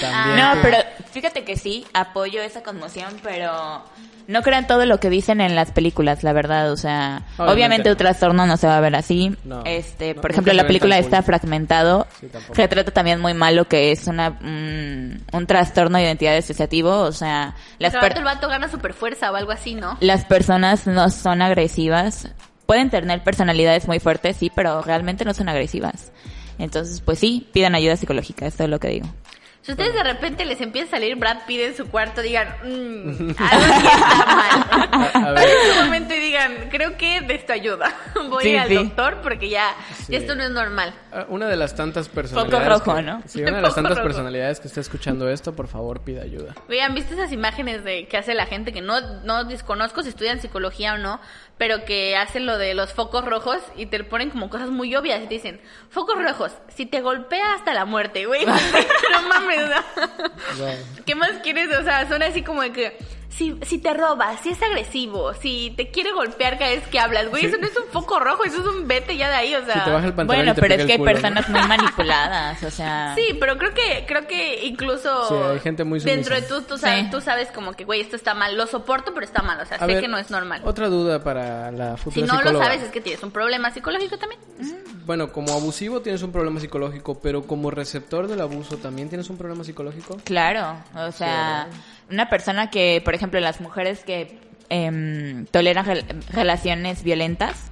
[0.00, 0.36] También.
[0.36, 0.78] No, pero
[1.10, 3.82] fíjate que sí, apoyo esa conmoción, pero
[4.28, 7.96] no crean todo lo que dicen en las películas, la verdad, o sea, obviamente, un
[7.96, 9.34] trastorno no se va a ver así.
[9.64, 12.06] este, por ejemplo, la película está fragmentado,
[12.52, 17.12] se trata también muy mal lo que es una un trastorno de identidad asociativo, o
[17.12, 19.96] sea, las el vato gana super fuerza o algo así, ¿no?
[20.00, 22.28] Las personas no son agresivas,
[22.68, 26.12] pueden tener personalidades muy fuertes, sí, pero realmente no son agresivas.
[26.58, 29.06] Entonces, pues sí, pidan ayuda psicológica, esto es lo que digo.
[29.62, 33.30] Si ustedes de repente les empieza a salir Brad Pitt en su cuarto, digan, mmm,
[33.38, 35.36] algo está mal.
[35.36, 37.94] en ese momento digan, creo que de esto ayuda.
[38.30, 39.74] Voy al doctor porque ya
[40.08, 40.94] esto no es normal.
[41.12, 42.62] Ah, una de las tantas personalidades.
[42.62, 43.22] Foco rojo, ¿no?
[43.26, 46.54] Sí, una de las tantas personalidades que está escuchando esto, por favor, pida ayuda.
[46.68, 50.40] Vean, ¿viste esas imágenes de que hace la gente que no, no desconozco si estudian
[50.40, 51.20] psicología o no?
[51.58, 55.20] Pero que hacen lo de los focos rojos y te ponen como cosas muy obvias
[55.22, 58.46] y te dicen, focos rojos, si te golpea hasta la muerte, güey.
[58.46, 59.70] no mames,
[61.04, 61.76] ¿Qué más quieres?
[61.76, 65.72] O sea, son así como de que si, si te roba, si es agresivo, si
[65.76, 68.60] te quiere golpear cada vez que hablas, güey, eso no es un foco rojo, eso
[68.60, 70.12] es un vete ya de ahí, o sea.
[70.24, 73.14] bueno, pero es que hay personas muy manipuladas, o sea.
[73.14, 75.52] Sí, pero creo que, creo que incluso.
[75.52, 78.34] hay gente muy Dentro de tú, tú sabes, tú sabes como que, güey, esto está
[78.34, 80.62] mal, lo soporto, pero está mal, o sea, sé que no es normal.
[80.64, 84.18] Otra duda para la futura Si no lo sabes, es que tienes un problema psicológico
[84.18, 84.40] también.
[85.04, 89.38] Bueno, como abusivo tienes un problema psicológico, pero como receptor del abuso también tienes un
[89.38, 90.16] problema psicológico.
[90.24, 91.68] Claro, o sea
[92.10, 94.38] una persona que, por ejemplo, las mujeres que
[94.70, 95.86] em, toleran
[96.30, 97.68] relaciones violentas,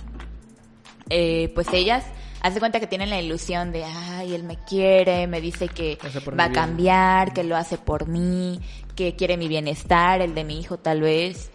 [1.08, 2.04] eh, pues ellas
[2.40, 5.98] hace cuenta que tienen la ilusión de, ay, él me quiere, me dice que
[6.38, 8.60] va a cambiar, que lo hace por mí,
[8.94, 11.50] que quiere mi bienestar, el de mi hijo tal vez.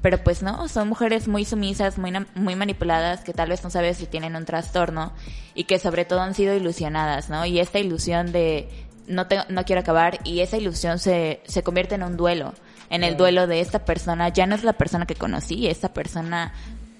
[0.00, 3.96] Pero pues no, son mujeres muy sumisas, muy, muy manipuladas, que tal vez no sabes
[3.96, 5.12] si tienen un trastorno
[5.54, 7.44] y que sobre todo han sido ilusionadas, ¿no?
[7.46, 8.68] Y esta ilusión de,
[9.08, 12.54] no, no quiero acabar y esa ilusión se, se convierte en un duelo,
[12.90, 16.52] en el duelo de esta persona, ya no es la persona que conocí, esta persona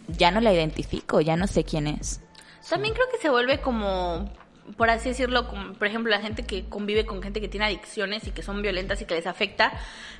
[0.09, 2.21] ya no la identifico, ya no sé quién es.
[2.69, 4.31] También creo que se vuelve como
[4.77, 8.27] por así decirlo, como, por ejemplo, la gente que convive con gente que tiene adicciones
[8.27, 9.73] y que son violentas y que les afecta,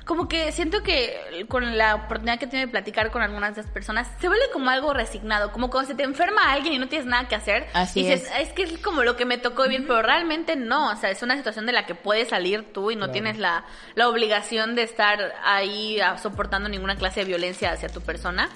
[0.05, 3.71] como que siento que con la oportunidad que tiene de platicar con algunas de esas
[3.71, 7.07] personas, se vuelve como algo resignado, como cuando se te enferma alguien y no tienes
[7.07, 7.67] nada que hacer.
[7.73, 8.53] Así dices, es.
[8.53, 11.37] que es como lo que me tocó vivir, pero realmente no, o sea, es una
[11.37, 15.35] situación de la que puedes salir tú y no tienes la, la obligación de estar
[15.43, 18.49] ahí ah, soportando ninguna clase de violencia hacia tu persona.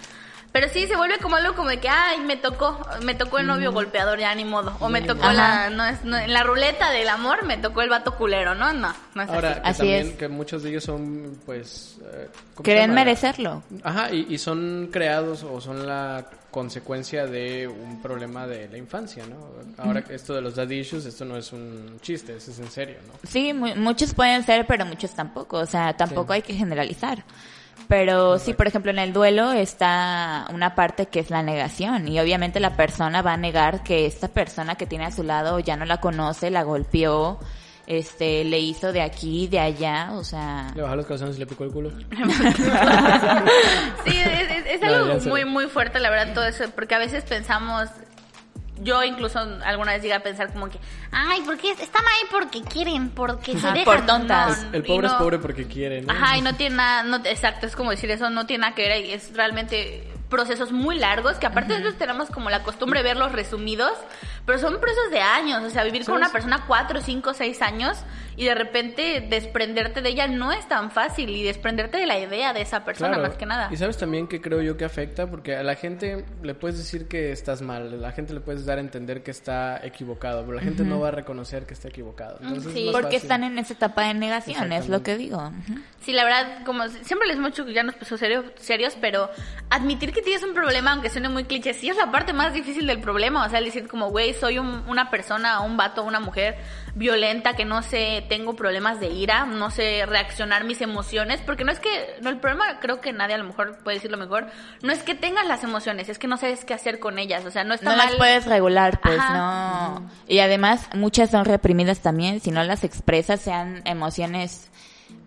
[0.54, 3.48] Pero sí, se vuelve como algo como de que, ay, me tocó, me tocó el
[3.48, 4.78] novio golpeador, ya ni modo.
[4.80, 8.16] O me tocó la, no es, en la ruleta del amor me tocó el vato
[8.16, 8.72] culero, ¿no?
[8.72, 9.82] No, no es Ahora, así.
[9.82, 11.98] Que también, que muchos de ellos son, pues...
[12.06, 12.30] Eh,
[12.62, 13.64] Creen merecerlo.
[13.84, 19.26] Ajá, y, y son creados o son la consecuencia de un problema de la infancia,
[19.26, 19.38] ¿no?
[19.84, 22.98] Ahora que esto de los dad issues, esto no es un chiste, es en serio,
[23.08, 23.14] ¿no?
[23.28, 27.24] Sí, muchos pueden ser, pero muchos tampoco, o sea, tampoco hay que generalizar.
[27.88, 32.20] Pero sí, por ejemplo, en el duelo está una parte que es la negación y
[32.20, 35.76] obviamente la persona va a negar que esta persona que tiene a su lado ya
[35.76, 37.40] no la conoce, la golpeó,
[37.86, 40.72] este, le hizo de aquí, de allá, o sea...
[40.76, 41.92] Le bajó los calzones y le picó el culo.
[44.06, 44.18] sí,
[44.66, 47.90] es, algo muy, muy fuerte, la verdad, todo eso, porque a veces pensamos,
[48.82, 50.80] yo incluso alguna vez llegué a pensar como que,
[51.12, 53.84] ay, porque están ahí porque quieren, porque se dejan.
[53.86, 54.66] Por tontas.
[54.72, 56.12] el pobre es pobre porque quiere, ¿no?
[56.12, 58.88] Ajá, y no tiene nada, no, exacto, es como decir eso, no tiene nada que
[58.88, 63.10] ver, es realmente procesos muy largos, que aparte de eso tenemos como la costumbre de
[63.10, 63.94] verlos resumidos,
[64.46, 67.98] pero son procesos de años, o sea, vivir con una persona cuatro, cinco, seis años
[68.36, 72.52] y de repente desprenderte de ella no es tan fácil y desprenderte de la idea
[72.52, 73.70] de esa persona más que nada.
[73.72, 77.08] Y sabes también que creo yo que afecta, porque a la gente le puedes decir
[77.08, 80.54] que estás mal, a la gente le puedes dar a entender que está equivocado, pero
[80.54, 82.40] la gente no va a reconocer que está equivocado.
[82.74, 82.90] sí.
[82.92, 85.52] porque están en esa etapa de negación, es lo que digo.
[86.02, 89.30] Sí, la verdad, como siempre les mucho que ya nos puso serio, serios, pero
[89.70, 92.88] admitir que tienes un problema, aunque suene muy cliché, sí es la parte más difícil
[92.88, 93.46] del problema.
[93.46, 96.58] O sea, decir como, güey, soy una persona, un vato, una mujer
[96.96, 101.72] violenta, que no sé, tengo problemas de ira, no sé reaccionar mis emociones, porque no
[101.72, 101.90] es que,
[102.22, 104.48] no, el problema creo que nadie a lo mejor puede decirlo mejor,
[104.82, 107.46] no es que tengas las emociones, es que no sabes qué hacer con ellas.
[107.46, 110.10] O sea, no está no las puedes regular, pues, no.
[110.28, 114.70] Y además, muchas son reprimidas también, si no las expresas, sean emociones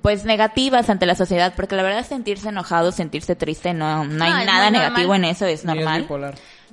[0.02, 4.46] pues negativas ante la sociedad, porque la verdad sentirse enojado, sentirse triste, no, no hay
[4.46, 6.06] nada negativo en eso, es normal.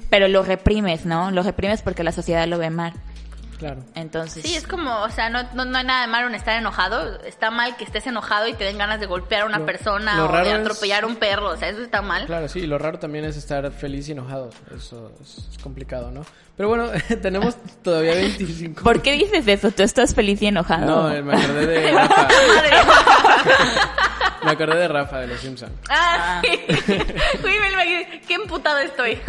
[0.09, 1.31] Pero lo reprimes, ¿no?
[1.31, 2.93] Lo reprimes porque la sociedad lo ve mal.
[3.59, 3.81] Claro.
[3.95, 6.57] Entonces, Sí, es como, o sea, no, no, no hay nada de malo en estar
[6.57, 7.21] enojado.
[7.23, 10.17] Está mal que estés enojado y te den ganas de golpear a una Lo- persona
[10.17, 11.51] lo o de atropellar a un perro.
[11.51, 12.25] O sea, eso está mal.
[12.25, 14.49] Claro, sí, y lo raro también es estar feliz y enojado.
[14.75, 16.25] Eso es, es complicado, ¿no?
[16.57, 16.89] Pero bueno,
[17.21, 18.83] tenemos todavía 25.
[18.83, 19.71] ¿por qué dices eso?
[19.71, 21.13] ¿Tú estás feliz y enojado?
[21.13, 22.27] No, me acordé de Rafa.
[24.45, 25.71] Me acordé de Rafa de los Simpsons.
[25.89, 26.59] Ah, sí.
[27.43, 28.21] Me lo imaginé.
[28.27, 29.19] Qué emputado estoy.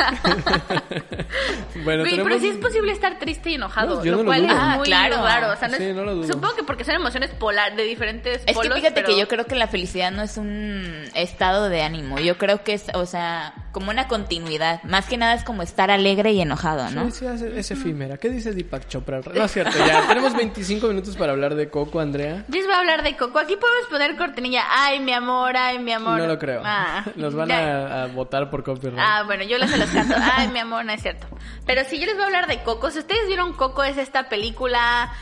[1.85, 2.25] Bueno, Güey, tenemos...
[2.29, 4.53] pero sí es posible estar triste y enojado, No, yo lo no lo cual dudo.
[4.53, 5.17] es Ah, muy claro.
[5.23, 5.53] raro.
[5.53, 6.27] O sea, no Sí, es- no lo dudo.
[6.33, 8.75] Supongo que porque son emociones polar de diferentes Es que polos.
[8.79, 12.19] fíjate pero- que yo creo que la felicidad no es un estado de ánimo.
[12.21, 14.83] Yo creo que es, o sea, como una continuidad.
[14.85, 17.11] Más que nada es como estar alegre y enojado, ¿no?
[17.11, 18.17] Sí, sí, es, es efímera.
[18.19, 19.21] ¿Qué dice Deepak Chopra?
[19.35, 20.07] No es cierto, ya.
[20.09, 22.45] Tenemos 25 minutos para hablar de Coco, Andrea.
[22.49, 23.39] Yo les voy a hablar de Coco.
[23.39, 24.65] Aquí podemos poner cortinilla.
[24.71, 26.19] Ay, mi amor, ay, mi amor.
[26.19, 26.63] No lo creo.
[26.65, 28.99] Ah, Nos van a, a votar por copyright.
[28.99, 30.15] Ah, bueno, yo les se los canto.
[30.37, 31.27] Ay, mi amor, no es cierto.
[31.67, 32.91] Pero sí, yo les voy a hablar de Coco.
[32.91, 35.13] Si ustedes vieron Coco, es esta película...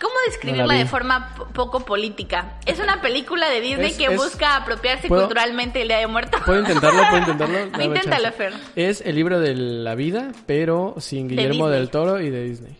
[0.00, 2.54] ¿Cómo describirla No de forma po- poco política?
[2.64, 6.06] Es una película de Disney Es- que es- busca apropiarse ¿Puedo- culturalmente del Día de
[6.06, 6.40] Muertos.
[6.46, 7.02] ¿Puedo intentarlo?
[7.10, 7.58] ¿Puedo intentarlo?
[7.84, 8.32] Inténtalo.
[8.32, 8.54] Fer.
[8.76, 12.78] Es el libro de la vida, pero sin Guillermo del Toro y de Disney.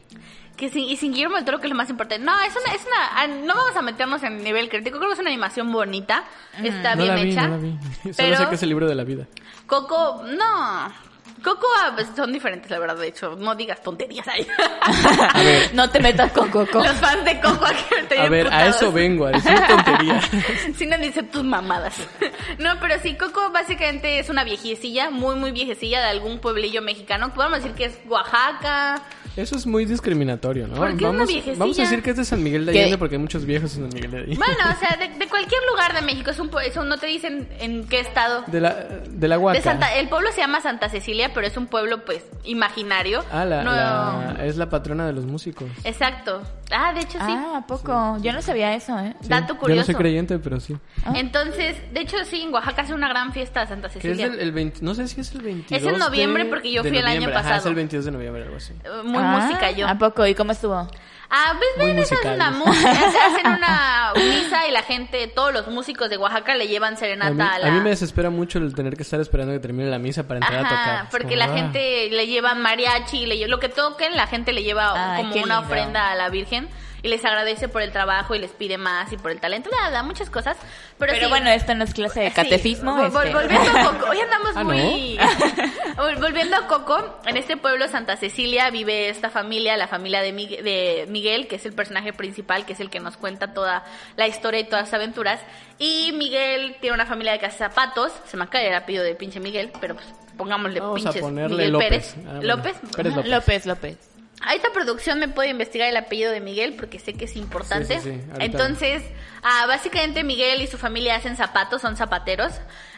[0.61, 2.23] Que sin, y sin Guillermo del Toro, que es lo más importante.
[2.23, 5.15] No, es una, es una, ah, no vamos a meternos en nivel crítico, creo que
[5.15, 6.25] es una animación bonita,
[6.63, 7.49] está no bien la vi, hecha.
[7.49, 7.79] no la vi.
[8.03, 9.27] Solo pero sé que es el libro de la vida.
[9.67, 10.93] Coco, no.
[11.43, 14.47] Coco ah, pues, son diferentes, la verdad, de hecho, no digas tonterías ahí.
[15.73, 16.81] No te metas con Coco.
[16.81, 20.29] Los fans de Coco aquí te a ver, a eso vengo, a decir tonterías.
[20.77, 21.95] Si no dice tus mamadas.
[22.59, 27.33] No, pero sí, Coco básicamente es una viejecilla, muy, muy viejecilla de algún pueblillo mexicano.
[27.33, 29.03] Podemos decir que es Oaxaca.
[29.41, 30.77] Eso es muy discriminatorio, ¿no?
[30.77, 31.59] ¿Por qué una vamos, viejecilla?
[31.59, 32.81] vamos a decir que es de San Miguel de ¿Qué?
[32.81, 34.37] Allende porque hay muchos viejos en San Miguel de Allende.
[34.37, 36.31] Bueno, o sea, de, de cualquier lugar de México.
[36.31, 38.45] Es un, pue- eso no te dicen en qué estado.
[38.47, 38.75] De la,
[39.09, 39.59] de la Huaca.
[39.59, 43.25] De Santa, el pueblo se llama Santa Cecilia, pero es un pueblo, pues, imaginario.
[43.33, 45.69] Ah, la, No- la- es la patrona de los músicos.
[45.85, 46.43] Exacto.
[46.73, 47.19] Ah, de hecho sí.
[47.29, 48.17] Ah, ¿a poco?
[48.23, 49.15] Yo no sabía eso, ¿eh?
[49.21, 49.29] Sí.
[49.29, 49.87] Dato Yo no curioso.
[49.87, 50.77] soy creyente, pero sí.
[51.15, 54.27] Entonces, de hecho sí, en Oaxaca hace una gran fiesta de Santa Que es Cecilia.
[54.27, 56.83] el, el 20 no sé si es el 22 Es en noviembre de- porque yo
[56.83, 57.35] fui el año noviembre.
[57.37, 57.61] Ajá, pasado.
[57.61, 58.73] es el 22 de noviembre, algo así.
[59.05, 59.89] Muy Ah, música yo.
[59.89, 60.27] ¿A poco?
[60.27, 60.89] ¿Y cómo estuvo?
[61.33, 62.35] Ah, pues Muy ven, esa es musical.
[62.35, 62.91] una música.
[62.91, 67.33] Hacen una misa y la gente, todos los músicos de Oaxaca le llevan A serenata
[67.33, 67.69] mí, a, la...
[67.69, 70.41] a mí me desespera mucho el tener que estar esperando que termine la misa para
[70.41, 71.11] entrar a tocar.
[71.11, 71.57] Porque como, la ah.
[71.57, 75.61] gente le lleva mariachi, le lo que toquen, la gente le lleva Ay, como una
[75.61, 75.61] lindo.
[75.61, 76.69] ofrenda a la Virgen
[77.03, 80.03] y les agradece por el trabajo y les pide más y por el talento, nada,
[80.03, 80.57] muchas cosas.
[80.99, 82.93] Pero, Pero sí, bueno, esto no es clase de catecismo.
[82.97, 83.35] vol- este.
[83.35, 85.19] Volviendo a Coco, hoy andamos Ah, muy...
[85.97, 90.33] Vol- volviendo a Coco, en este pueblo Santa Cecilia vive esta familia, la familia de,
[90.35, 93.85] Mig- de Miguel, que es el personaje principal, que es el que nos cuenta toda
[94.17, 95.41] la historia y todas las aventuras.
[95.79, 99.73] Y Miguel tiene una familia de zapatos, se me cae el apellido de pinche Miguel,
[99.81, 101.89] pero pues pongámosle Vamos a pinches ponerle Miguel López.
[101.89, 102.15] Pérez.
[102.19, 102.43] Ah, bueno.
[102.43, 102.77] López.
[102.97, 103.15] Pérez.
[103.15, 103.31] López.
[103.31, 103.99] López, López.
[104.41, 108.01] A esta producción me puede investigar el apellido de Miguel porque sé que es importante.
[108.01, 108.45] Sí, sí, sí, ahorita.
[108.45, 109.03] Entonces,
[109.43, 112.53] ah, básicamente Miguel y su familia hacen zapatos, son zapateros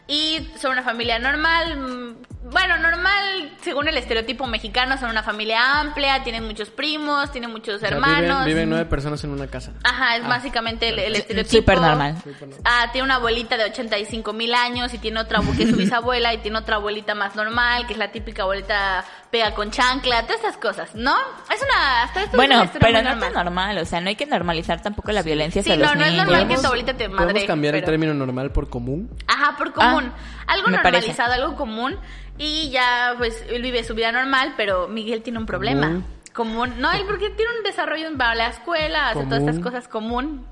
[0.06, 2.16] y son una familia normal.
[2.44, 7.76] Bueno, normal según el estereotipo mexicano, son una familia amplia, tienen muchos primos, tienen muchos
[7.76, 8.20] O sea, hermanos.
[8.40, 9.72] viven, viven nueve personas en una casa.
[9.84, 10.28] Ajá, es Ah.
[10.28, 11.58] básicamente el, el estereotipo.
[11.58, 12.16] Súper normal.
[12.64, 16.34] Ah, tiene una abuelita de 85 mil años y tiene otra que es su bisabuela
[16.34, 20.40] y tiene otra abuelita más normal, que es la típica abuelita pega con chancla, todas
[20.40, 21.14] esas cosas, ¿no?
[21.50, 22.02] Es una...
[22.02, 23.78] Hasta esto es Bueno, una pero no tan normal.
[23.78, 26.10] O sea, no hay que normalizar tampoco la violencia Sí, hacia no, los no es
[26.10, 26.26] niños.
[26.26, 29.08] normal que ¿Podemos- tu abuelita te ¿Podemos madre, cambiar el término normal por común?
[29.28, 30.12] Ajá, por común.
[30.14, 31.08] Ah, algo me parece.
[31.08, 31.96] normalizado, algo común.
[32.38, 35.86] Y ya, pues, él vive su vida normal, pero Miguel tiene un problema.
[35.86, 36.04] Común.
[36.32, 36.74] Común.
[36.78, 40.46] No, él porque tiene un desarrollo para la escuela, hace todas estas cosas común.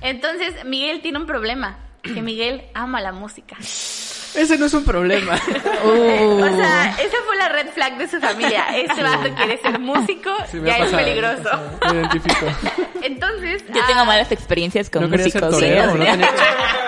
[0.00, 1.78] Entonces, Miguel tiene un problema.
[2.02, 3.56] Que Miguel ama la música.
[4.34, 5.34] Ese no es un problema.
[5.84, 6.42] Uh.
[6.42, 8.64] O sea, esa fue la red flag de su familia.
[8.76, 11.50] Este vato quiere ser músico, Sí, ya es peligroso.
[11.92, 12.46] Me identifico.
[13.02, 15.60] Entonces, Yo ah, tengo malas experiencias con No quería ser músicos.
[15.60, 15.86] torero, ¿eh?
[15.98, 16.30] no tenía-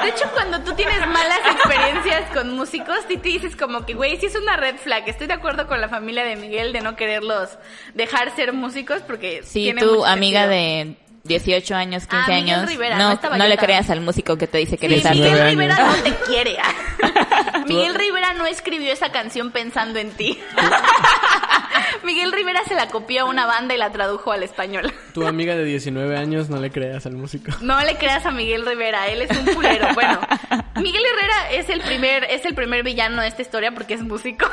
[0.02, 4.18] De hecho, cuando tú tienes malas experiencias con músicos, sí te dices como que, güey,
[4.18, 5.08] sí es una red flag.
[5.08, 7.50] Estoy de acuerdo con la familia de Miguel de no quererlos
[7.94, 10.94] dejar ser músicos porque Sí, tu amiga sentido.
[10.94, 14.46] de 18 años, 15 Ah, Miguel años, Rivera, no no, le creas al músico que
[14.46, 15.48] te dice que Sí, eres Miguel.
[15.50, 16.56] Rivera no te quiere.
[17.66, 20.38] Miguel Rivera no escribió esa canción pensando en ti.
[22.04, 24.92] Miguel Rivera se la copió a una banda y la tradujo al español.
[25.12, 27.52] Tu amiga de 19 años no le creas al músico.
[27.60, 29.88] No le creas a Miguel Rivera, él es un culero.
[29.94, 30.20] Bueno,
[30.80, 34.46] Miguel Herrera es el primer, es el primer villano de esta historia porque es músico.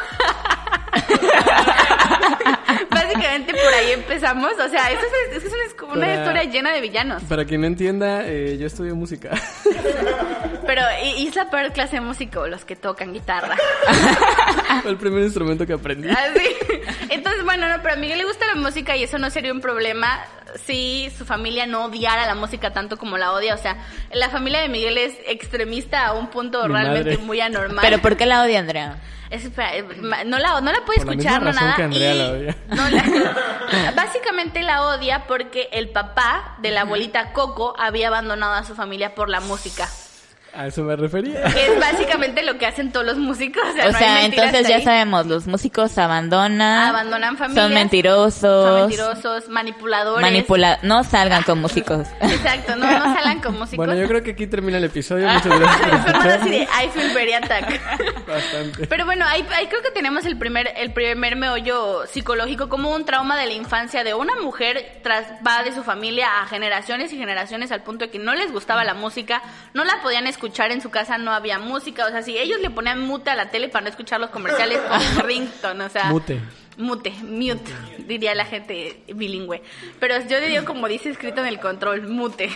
[2.89, 4.51] Básicamente por ahí empezamos.
[4.53, 5.01] O sea, eso
[5.31, 7.23] es, eso es como una Para- historia llena de villanos.
[7.23, 9.31] Para quien no entienda, eh, yo estudio música.
[10.65, 13.57] Pero y, y es la peor clase de músico, los que tocan guitarra.
[14.83, 16.09] Fue el primer instrumento que aprendí.
[16.09, 16.55] Así.
[17.09, 19.59] Entonces, bueno, no, pero a Miguel le gusta la música y eso no sería un
[19.59, 20.19] problema
[20.65, 23.55] si su familia no odiara la música tanto como la odia.
[23.55, 23.77] O sea,
[24.13, 27.25] la familia de Miguel es extremista a un punto Mi realmente madre.
[27.25, 27.79] muy anormal.
[27.81, 28.97] Pero ¿por qué la odia, Andrea?
[29.29, 29.83] Es- espera, eh,
[30.25, 31.75] no la, no la puede escuchar, no misma razón nada.
[31.75, 32.57] que Andrea y la odia.
[32.67, 38.63] No la- básicamente la odia porque el papá de la abuelita Coco había abandonado a
[38.63, 39.87] su familia por la música.
[40.53, 41.43] A eso me refería.
[41.45, 43.63] Que es básicamente lo que hacen todos los músicos.
[43.69, 44.83] O sea, O no hay sea, mentiras entonces ya ahí.
[44.83, 46.89] sabemos, los músicos abandonan.
[46.89, 47.65] Abandonan familias.
[47.65, 48.41] Son mentirosos.
[48.41, 50.21] Son mentirosos, manipuladores.
[50.21, 52.05] Manipula no salgan con músicos.
[52.19, 53.77] Exacto, no, no salgan con músicos.
[53.77, 55.29] Bueno, yo creo que aquí termina el episodio.
[55.29, 57.79] Muchas gracias por así de I feel very attacked.
[58.27, 58.87] Bastante.
[58.87, 63.05] Pero bueno, ahí, ahí creo que tenemos el primer, el primer meollo psicológico como un
[63.05, 67.17] trauma de la infancia de una mujer tras va de su familia a generaciones y
[67.17, 69.41] generaciones al punto de que no les gustaba la música,
[69.73, 72.69] no la podían escuchar en su casa, no había música, o sea, si ellos le
[72.69, 74.79] ponían mute a la tele para no escuchar los comerciales
[75.17, 76.39] con ringtone, o sea, Mute.
[76.77, 77.71] Mute, mute,
[78.07, 79.61] diría la gente bilingüe.
[79.99, 82.49] Pero yo le digo como dice escrito en el control, mute.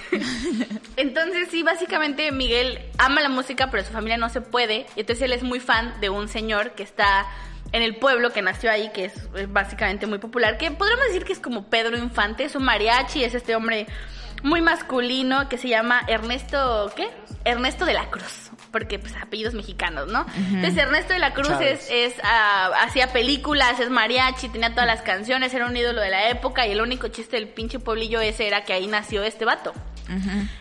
[0.98, 4.86] Entonces, sí, básicamente Miguel ama la música, pero su familia no se puede.
[4.96, 7.26] Y entonces él es muy fan de un señor que está
[7.72, 11.26] en el pueblo, que nació ahí, que es eh, básicamente muy popular, que podríamos decir
[11.26, 13.88] que es como Pedro Infante, es un mariachi, es este hombre
[14.44, 17.10] muy masculino que se llama Ernesto, ¿qué?
[17.44, 18.45] Ernesto de la Cruz,
[18.76, 20.26] porque pues apellidos mexicanos, ¿no?
[20.36, 21.90] Entonces Ernesto de la Cruz Chávez.
[21.90, 26.10] es, es ah, hacía películas, es mariachi, tenía todas las canciones, era un ídolo de
[26.10, 29.46] la época y el único chiste del pinche pueblillo ese era que ahí nació este
[29.46, 29.72] vato.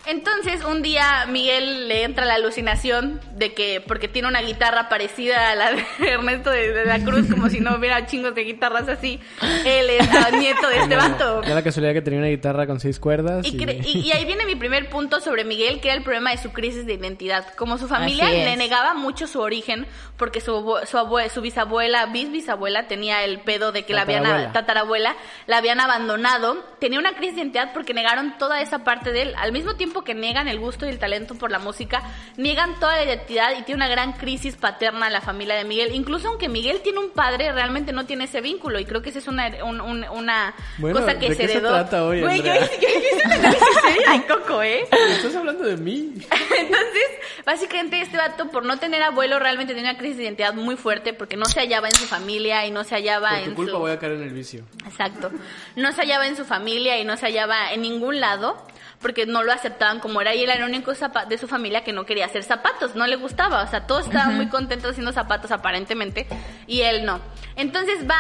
[0.07, 5.51] Entonces, un día Miguel le entra la alucinación de que, porque tiene una guitarra parecida
[5.51, 8.89] a la de Ernesto de, de la Cruz, como si no hubiera chingos de guitarras
[8.89, 9.21] así,
[9.67, 10.09] él es
[10.39, 11.43] nieto de este vato.
[11.43, 13.45] Da la casualidad que tenía una guitarra con seis cuerdas.
[13.47, 16.31] Y, Y, y- y ahí viene mi primer punto sobre Miguel, que era el problema
[16.31, 17.45] de su crisis de identidad.
[17.57, 19.86] Como su familia Así le negaba mucho su origen,
[20.16, 20.52] porque su,
[20.86, 25.16] su, abue- su bisabuela, bis bisabuela, tenía el pedo de que la habían, Tatarabuela.
[25.46, 26.64] la habían abandonado.
[26.78, 29.34] Tenía una crisis de identidad porque negaron toda esa parte de él.
[29.36, 32.02] Al mismo tiempo que niegan el gusto y el talento por la música,
[32.36, 35.94] niegan toda la identidad y tiene una gran crisis paterna la familia de Miguel.
[35.94, 38.78] Incluso aunque Miguel tiene un padre, realmente no tiene ese vínculo.
[38.78, 41.48] Y creo que esa es una, un- un- una Bueno, cosa que ¿de se qué
[41.48, 41.70] se heredó.
[41.70, 42.70] trata hoy, Güey, yo, Andrea?
[42.80, 44.86] yo hice un análisis serio de Coco, ¿eh?
[45.11, 46.12] Estás hablando de mí.
[46.59, 47.05] Entonces,
[47.44, 51.12] básicamente este vato, por no tener abuelo, realmente tenía una crisis de identidad muy fuerte
[51.12, 53.72] porque no se hallaba en su familia y no se hallaba Por en tu culpa
[53.72, 53.78] su...
[53.78, 54.64] voy a caer en el vicio.
[54.86, 55.30] Exacto.
[55.76, 58.57] No se hallaba en su familia y no se hallaba en ningún lado
[59.01, 60.92] porque no lo aceptaban como era y él era el único
[61.28, 64.36] de su familia que no quería hacer zapatos, no le gustaba, o sea, todos estaban
[64.36, 66.26] muy contentos haciendo zapatos aparentemente
[66.66, 67.20] y él no.
[67.57, 68.16] Entonces va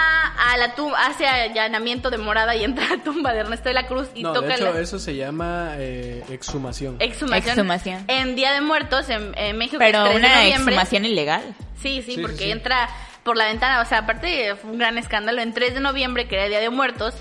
[0.52, 3.74] a la tumba, hace allanamiento de morada y entra a la tumba de Ernesto de
[3.74, 6.96] la Cruz y no, toca de hecho, la eso se llama eh, exhumación.
[7.00, 7.48] exhumación.
[7.50, 8.04] Exhumación.
[8.08, 9.82] En Día de Muertos en, en México.
[9.82, 11.42] es Pero 3 de una exhumación ilegal.
[11.80, 12.50] Sí, sí, Sí, porque sí, sí.
[12.50, 12.88] entra
[13.24, 15.40] por la ventana, o sea, aparte fue un gran escándalo.
[15.40, 17.14] En 3 de noviembre, que era el Día de Muertos,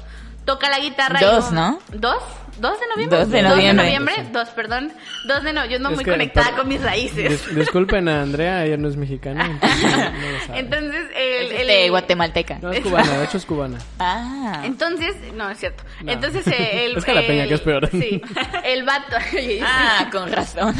[0.45, 1.19] toca la guitarra.
[1.21, 1.79] y Dos, un- ¿no?
[1.93, 2.21] ¿Dos?
[2.59, 3.17] ¿Dos de noviembre?
[3.19, 3.85] Dos de Dos noviembre.
[3.85, 4.93] noviembre, dos, perdón.
[5.27, 5.69] Dos de noviembre.
[5.73, 7.47] Yo no Es muy conectada con mis raíces.
[7.47, 9.45] Dis- disculpen a Andrea, ella no es mexicana.
[9.61, 9.83] Entonces
[10.13, 10.59] no, lo sabe.
[10.59, 12.59] Entonces, el, Es el- este, guatemalteca.
[12.61, 13.77] no es cubana, de hecho es cubana.
[13.99, 14.61] Ah.
[14.65, 15.83] Entonces, no, es cierto.
[16.03, 16.11] No.
[16.11, 16.97] Entonces, eh, el.
[16.97, 17.89] Es jalapeña, que es peor.
[17.91, 18.21] Sí.
[18.63, 19.15] El vato.
[19.65, 20.75] Ah, con razón.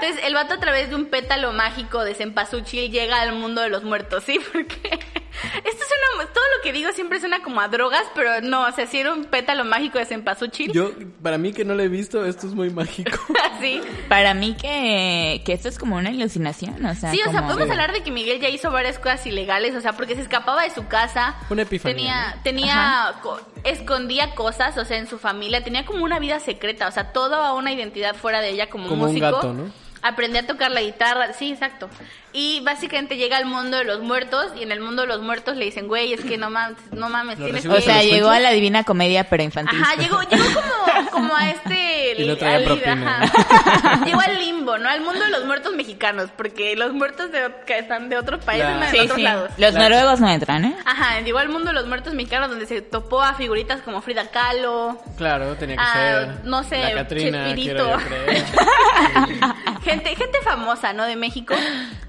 [0.00, 3.68] Entonces, el vato a través de un pétalo mágico de cempasúchil llega al mundo de
[3.70, 4.38] los muertos, ¿sí?
[4.52, 4.98] Porque
[5.64, 8.86] esto suena, todo lo que digo siempre suena como a drogas, pero no, o sea,
[8.86, 10.90] si era un pétalo mágico de cempasúchil, Yo,
[11.22, 13.18] para mí que no lo he visto, esto es muy mágico.
[13.56, 13.80] así.
[14.08, 17.70] Para mí que, que esto es como una alucinación, o sea, Sí, o sea, podemos
[17.70, 20.70] hablar de que Miguel ya hizo varias cosas ilegales, o sea, porque se escapaba de
[20.70, 21.34] su casa.
[21.50, 26.18] Una epifanía, Tenía, tenía, co- escondía cosas, o sea, en su familia, tenía como una
[26.18, 29.30] vida secreta, o sea, toda una identidad fuera de ella como, Como un músico.
[29.32, 29.70] gato, ¿no?
[30.02, 31.88] Aprendí a tocar la guitarra, sí, exacto.
[32.36, 35.56] Y básicamente llega al mundo de los muertos y en el mundo de los muertos
[35.56, 37.82] le dicen, güey, es que no mames, no mames, ¿Lo tienes recibe O que...
[37.84, 39.80] sea, ¿Los llegó a la divina comedia, pero infantil.
[39.80, 42.20] Ajá, llegó, llegó como, como a este...
[42.20, 43.22] Y no traía al- propina.
[43.22, 44.04] ajá.
[44.04, 44.88] Llegó al limbo, ¿no?
[44.88, 48.66] Al mundo de los muertos mexicanos, porque los muertos de, que están de otros países,
[48.68, 48.90] Claro.
[48.90, 49.22] Sí, otros sí.
[49.22, 49.50] lados.
[49.56, 49.82] Los Claro.
[49.94, 50.76] noruegos no entran, ¿eh?
[50.84, 54.28] Ajá, llegó al mundo de los muertos mexicanos donde se topó a figuritas como Frida
[54.30, 56.44] Kahlo, Claro, tenía que ser.
[56.44, 57.74] no sé, La Catrina, Chespirito.
[57.84, 58.44] quiero yo creer.
[59.84, 61.04] gente, gente famosa, ¿no?
[61.04, 61.54] De México.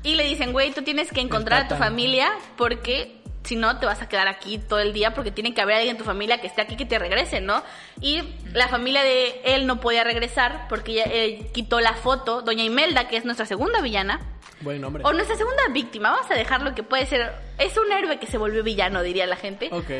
[0.03, 3.85] Y le dicen, güey, tú tienes que encontrar a tu familia porque si no te
[3.85, 6.41] vas a quedar aquí todo el día porque tiene que haber alguien en tu familia
[6.41, 7.61] que esté aquí que te regrese, ¿no?
[8.01, 12.63] Y la familia de él no podía regresar porque ella, él quitó la foto, doña
[12.63, 14.19] Imelda, que es nuestra segunda villana,
[14.61, 15.03] Buen nombre.
[15.05, 18.39] o nuestra segunda víctima, vamos a dejarlo que puede ser, es un héroe que se
[18.39, 19.69] volvió villano, diría la gente.
[19.71, 19.91] Ok.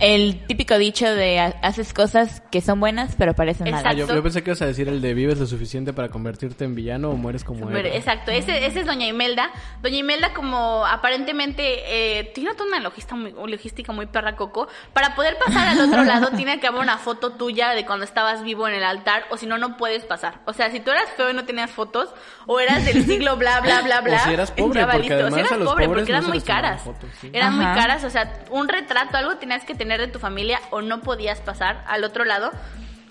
[0.00, 3.84] El típico dicho de ha- haces cosas que son buenas pero parecen Ah, malas.
[3.96, 4.14] yo, Exacto.
[4.14, 7.10] yo pensé que ibas a decir el de vives lo suficiente para convertirte en villano
[7.10, 7.96] o mueres como Pero, héroe.
[7.96, 9.50] Exacto, ese, ese es Doña Imelda.
[9.82, 14.68] Doña Imelda como aparentemente eh, tiene toda una logística muy, logística muy perra coco.
[14.92, 18.42] Para poder pasar al otro lado tiene que haber una foto tuya de cuando estabas
[18.42, 20.40] vivo en el altar o si no, no puedes pasar.
[20.46, 22.08] O sea, si tú eras feo y no tenías fotos
[22.46, 24.16] o eras del siglo bla, bla, bla, bla.
[24.20, 25.14] O si eras pobre, porque valiste.
[25.14, 26.82] O además si eras a los pobre pobres porque no eran se muy caras.
[26.82, 27.30] fotos, sí.
[27.32, 27.74] Eran muy Ajá.
[27.74, 31.40] caras, o sea, un retrato, algo tenías que tener de tu familia o no podías
[31.40, 32.50] pasar al otro lado.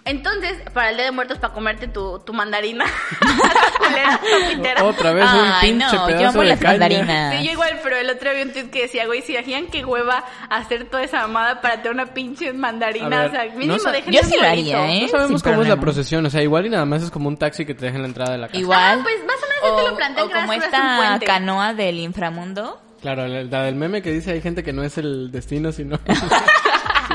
[0.05, 2.85] Entonces, para el Día de Muertos, para comerte tu, tu mandarina.
[3.77, 4.19] culera,
[4.49, 4.83] pitera.
[4.85, 6.71] Otra vez Ay, un pinche no, yo pedazo amo de las caña.
[6.71, 7.35] mandarinas.
[7.35, 9.67] Sí, yo igual, pero el otro día vi un tweet que decía, güey, si imaginan
[9.67, 13.77] que hueva hacer toda esa mamada para tener una pinche mandarina, ver, o sea, mínimo
[13.77, 15.01] no dejen Yo sí lo haría, ¿eh?
[15.03, 17.27] No sabemos Sin cómo es la procesión, o sea, igual y nada más es como
[17.27, 18.59] un taxi que te deja en la entrada de la casa.
[18.59, 18.99] Igual.
[18.99, 21.99] Ah, pues más o menos yo te lo planteé o que como esta canoa del
[21.99, 22.81] inframundo.
[23.01, 25.99] Claro, la, la del meme que dice hay gente que no es el destino, sino,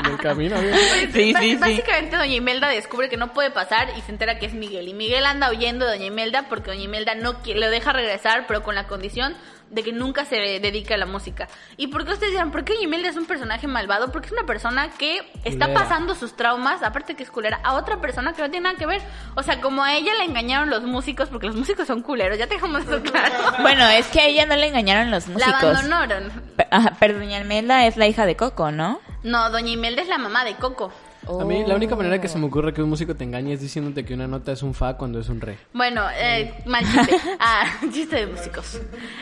[0.05, 0.55] sino el camino.
[0.55, 1.55] Pues, Sí, sí, sí.
[1.57, 4.87] Básicamente Doña Imelda descubre que no puede pasar y se entera que es Miguel.
[4.87, 8.45] Y Miguel anda huyendo de Doña Imelda porque Doña Imelda no quiere, lo deja regresar,
[8.47, 9.35] pero con la condición
[9.71, 11.47] de que nunca se dedique a la música.
[11.75, 14.11] ¿Y por qué ustedes dirán, por qué Doña Imelda es un personaje malvado?
[14.11, 15.73] Porque es una persona que está Culera.
[15.73, 18.85] pasando sus traumas, aparte que es culera, a otra persona que no tiene nada que
[18.85, 19.01] ver.
[19.35, 22.45] O sea, como a ella le engañaron los músicos, porque los músicos son culeros, ya
[22.47, 23.33] te dejamos eso claro.
[23.61, 25.63] Bueno, es que a ella no le engañaron los la músicos.
[25.63, 26.31] abandonaron.
[26.55, 29.01] Pe- Ajá, pero Doña Imelda es la hija de Coco, ¿no?
[29.25, 30.91] No, Doña Imelda es la mamá de Coco.
[31.27, 33.61] A mí la única manera que se me ocurre que un músico te engañe es
[33.61, 35.57] diciéndote que una nota es un fa cuando es un re.
[35.73, 37.15] Bueno, eh, mal chiste.
[37.39, 38.79] Ah, chiste de músicos.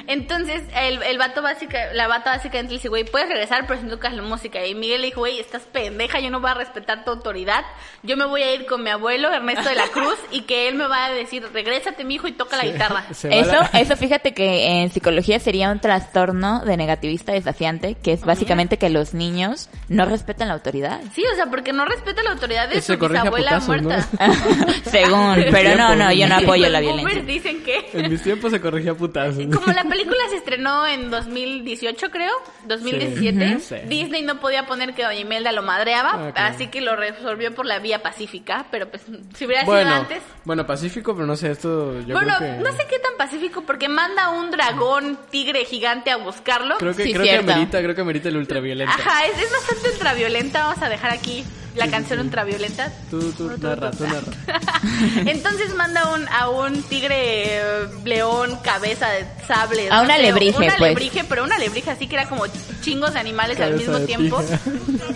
[0.08, 3.86] Entonces, el, el vato básica, la bata básicamente le dice, güey, puedes regresar, pero si
[3.86, 4.66] no tocas la música.
[4.66, 7.64] Y Miguel le dijo, güey, estás pendeja, yo no voy a respetar tu autoridad.
[8.04, 10.76] Yo me voy a ir con mi abuelo, Ernesto de la Cruz, y que él
[10.76, 13.06] me va a decir, regrésate, mi hijo, y toca la guitarra.
[13.10, 18.22] Eso, la- eso fíjate que en psicología sería un trastorno de negativista desafiante, que es
[18.26, 21.00] básicamente que los niños no respetan la autoridad.
[21.14, 23.82] Sí, o sea, porque no respeta la autoridad de Se su corrige a bisabuela putazos,
[23.82, 23.90] ¿no?
[23.90, 24.84] muerta.
[24.90, 27.22] Según, pero no, no, yo no apoyo la violencia.
[27.24, 27.90] dicen que...
[27.94, 29.44] En mis tiempos se corregía putazos.
[29.54, 32.32] Como la película se estrenó en 2018, creo,
[32.66, 33.76] 2017, Sí.
[33.88, 36.56] Disney no podía poner que Doña Imelda lo madreaba, Ah, claro.
[36.56, 39.04] así que lo resolvió por la vía pacífica, pero pues
[39.36, 40.24] si hubiera Bueno, sido antes...
[40.44, 42.64] bueno, Pacífico, pero no sé, esto yo bueno, creo que...
[42.64, 46.78] no sé qué tan pacífico, porque manda un dragón tigre gigante a buscarlo.
[46.78, 47.52] Creo que, Sí, creo que cierto.
[47.52, 48.94] amerita, creo que amerita el ultraviolenta.
[48.94, 51.44] Ajá, es, es bastante ultraviolenta, vamos a dejar aquí
[51.76, 52.92] la canción ultraviolenta.
[53.10, 54.32] Tú, tú, narra, tú narra.
[55.26, 59.90] Entonces manda un, a un tigre eh, león, cabeza de sable.
[59.92, 60.82] A una alebrije, Una pues.
[60.82, 62.46] alebrije, pero una alebrije así que era como
[62.82, 64.40] chingos de animales al mismo tiempo.
[64.42, 64.60] pija.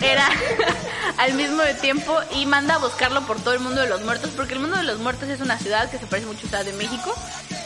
[0.00, 0.28] Era
[1.18, 4.54] al mismo tiempo y manda a buscarlo por todo el mundo de los muertos, porque
[4.54, 6.72] el mundo de los muertos es una ciudad que se parece mucho a Ciudad de
[6.74, 7.12] México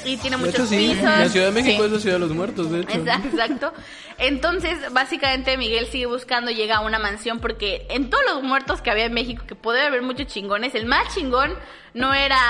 [0.04, 1.04] y tiene De muchos hecho, sí, pisos.
[1.04, 1.86] la Ciudad de México Sí.
[1.86, 2.90] es la ciudad de los muertos, de hecho.
[2.98, 3.72] Exacto, exacto.
[4.18, 8.90] Entonces, básicamente Miguel sigue buscando, llega a una mansión porque en todos los muertos que
[8.90, 11.56] había en México, que puede haber muchos chingones, el más chingón
[11.94, 12.40] no era,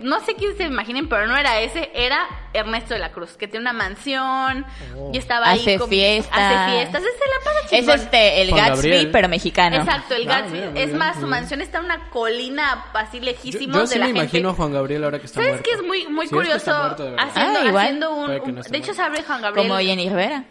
[0.00, 3.48] no sé quién se imaginen, pero no era ese, era Ernesto de la Cruz, que
[3.48, 4.64] tiene una mansión
[5.12, 5.60] y estaba ahí.
[5.60, 6.38] Hace con- fiestas.
[6.38, 7.94] Hace fiestas, ese la pasa Es chingón.
[8.00, 9.10] este, el Juan Gatsby, Gabriel.
[9.10, 9.76] pero mexicano.
[9.76, 10.58] Exacto, el Ah, Gatsby.
[10.60, 13.94] mira, es más, su mansión está en una colina así Yo, lejísimos yo de sí
[13.98, 14.20] la me gente.
[14.20, 15.68] imagino a Juan Gabriel ahora que está ¿Sabes muerto.
[15.68, 16.56] qué es muy, muy Si es que curioso?
[16.58, 17.26] está muerto, de verdad.
[17.28, 17.84] haciendo, Ah, igual.
[17.84, 18.94] haciendo un, que no de hecho, muerto.
[18.94, 19.68] sabe Juan Gabriel.
[19.68, 20.44] Como Jenny Rivera.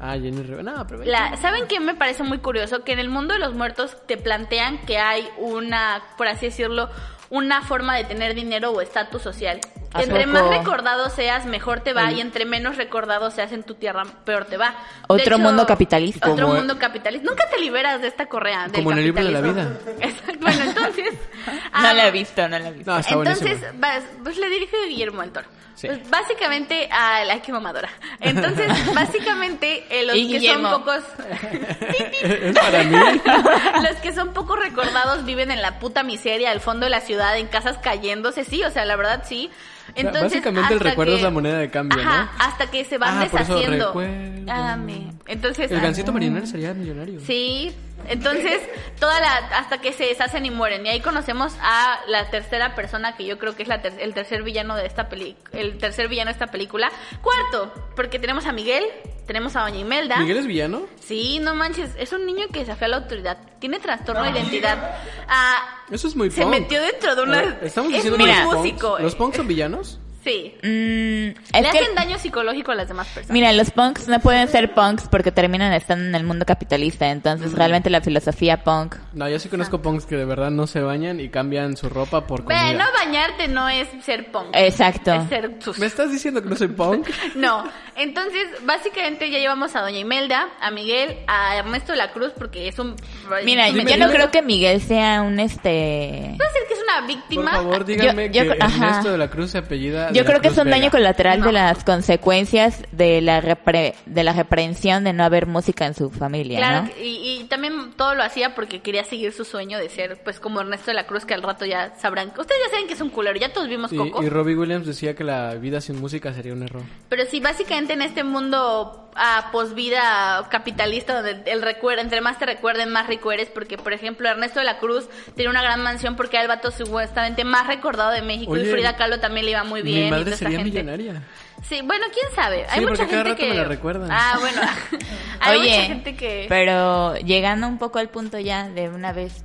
[0.00, 0.62] Ah, Jenny Rivera.
[0.62, 1.04] No, pero...
[1.04, 2.84] La- ¿Saben qué me parece muy curioso?
[2.84, 6.88] Que en el mundo de los muertos te plantean que hay una, por así decirlo,
[7.30, 9.60] una forma de tener dinero o estatus social.
[9.92, 10.32] ¿A Entre poco?
[10.34, 14.44] más recordado seas, mejor te va, y entre menos recordado seas en tu tierra, peor
[14.44, 14.74] te va.
[15.06, 16.30] Otro mundo capitalista.
[16.30, 17.26] Otro mundo capitalista.
[17.28, 18.64] Nunca te liberas de esta correa.
[18.68, 19.78] del Como en el libro de la capitalismo.
[20.00, 20.38] Exacto.
[20.40, 21.14] Bueno, entonces...
[21.48, 22.90] No ah, la he visto, no la he visto.
[22.90, 25.48] No, está entonces, vas- pues le dirige Guillermo del Toro.
[25.78, 25.86] Sí.
[25.86, 27.88] Pues, básicamente, a la que mamadora.
[28.20, 30.70] Entonces, básicamente, eh, los Y que Guillermo.
[30.70, 31.04] son pocos,
[32.22, 32.96] Es para mí.
[33.88, 37.38] los que son poco recordados viven en la puta miseria, al fondo de la ciudad,
[37.38, 39.50] en casas cayéndose, sí, o sea, la verdad sí.
[39.94, 42.44] Entonces, Básicamente el recuerdo que- es la moneda de cambio, Ajá, ¿no?
[42.44, 43.86] hasta que se van Ah, por eso deshaciendo.
[43.86, 44.52] recuerdo.
[44.52, 47.20] Ah, me- Entonces, El ah, gancito marinero sería millonario.
[47.20, 47.74] Sí,
[48.06, 48.60] entonces
[49.00, 53.16] toda la hasta que se deshacen y mueren y ahí conocemos a la tercera persona
[53.16, 56.08] que yo creo que es la ter- el tercer villano de esta peli el tercer
[56.08, 56.90] villano de esta película.
[57.22, 58.84] Cuarto, porque tenemos a Miguel,
[59.26, 60.16] tenemos a Doña Imelda.
[60.18, 60.82] ¿Miguel es villano?
[61.00, 64.96] Sí, no manches, es un niño que desafía la autoridad, tiene trastorno de identidad.
[65.28, 66.50] Ah, Eso es muy se punk.
[66.50, 68.88] metió dentro de A una Estamos es diciendo muy que los músico.
[68.90, 70.00] punks, ¿los punks son villanos?
[70.24, 70.54] Sí.
[70.62, 73.30] Mm, Le es que, hacen daño psicológico a las demás personas.
[73.32, 77.10] mira, los punks no pueden ser punks porque terminan estando en el mundo capitalista.
[77.10, 78.96] Entonces, realmente la filosofía punk.
[79.12, 82.26] No, yo sí conozco punks que de verdad no se bañan y cambian su ropa
[82.26, 82.64] por comida.
[82.72, 84.48] Ve, no bañarte no es ser punk.
[84.52, 85.12] Exacto.
[85.14, 85.50] Es ser.
[85.78, 87.08] ¿Me estás diciendo que no soy punk?
[87.36, 87.64] No,
[87.96, 92.66] entonces básicamente ya llevamos a Doña Imelda, a Miguel, a Ernesto de la Cruz porque
[92.68, 92.96] es un...
[93.44, 96.34] Mira, yo no creo que Miguel sea un este.
[96.36, 97.50] Puede ser que es una Por víctima.
[97.52, 98.86] favor, díganme Yo- yo- que ajá.
[98.88, 100.07] Ernesto de la Cruz se apellida.
[100.12, 101.46] Yo creo que es un daño colateral No.
[101.46, 106.10] de las consecuencias de la repre- de la reprensión de no haber música en su
[106.10, 106.90] familia, Claro, ¿no?
[107.02, 110.60] y, y también todo lo hacía porque quería seguir su sueño de ser, pues, como
[110.60, 112.28] Ernesto de la Cruz, que al rato ya sabrán.
[112.38, 114.22] Ustedes ya saben que es un culero, ya todos vimos Coco.
[114.22, 116.82] y Robbie Williams decía que la vida sin música sería un error.
[117.08, 122.46] Pero sí, básicamente en este mundo a posvida capitalista, donde el recuerdo, entre más te
[122.46, 126.14] recuerden, más rico eres, porque, por ejemplo, Ernesto de la Cruz tiene una gran mansión
[126.14, 129.64] porque era el vato supuestamente más recordado de México y Frida Kahlo también le iba
[129.64, 129.97] muy bien.
[130.04, 130.72] Mi madre sería gente.
[130.82, 131.22] millonaria.
[131.68, 132.64] Sí, bueno, quién sabe.
[132.68, 133.48] Hay mucha cada gente rato que.
[133.48, 134.08] me la recuerdan.
[134.10, 134.60] Ah, bueno.
[135.40, 136.46] Hay Oye, mucha gente que.
[136.48, 139.44] pero llegando un poco al punto ya de una vez,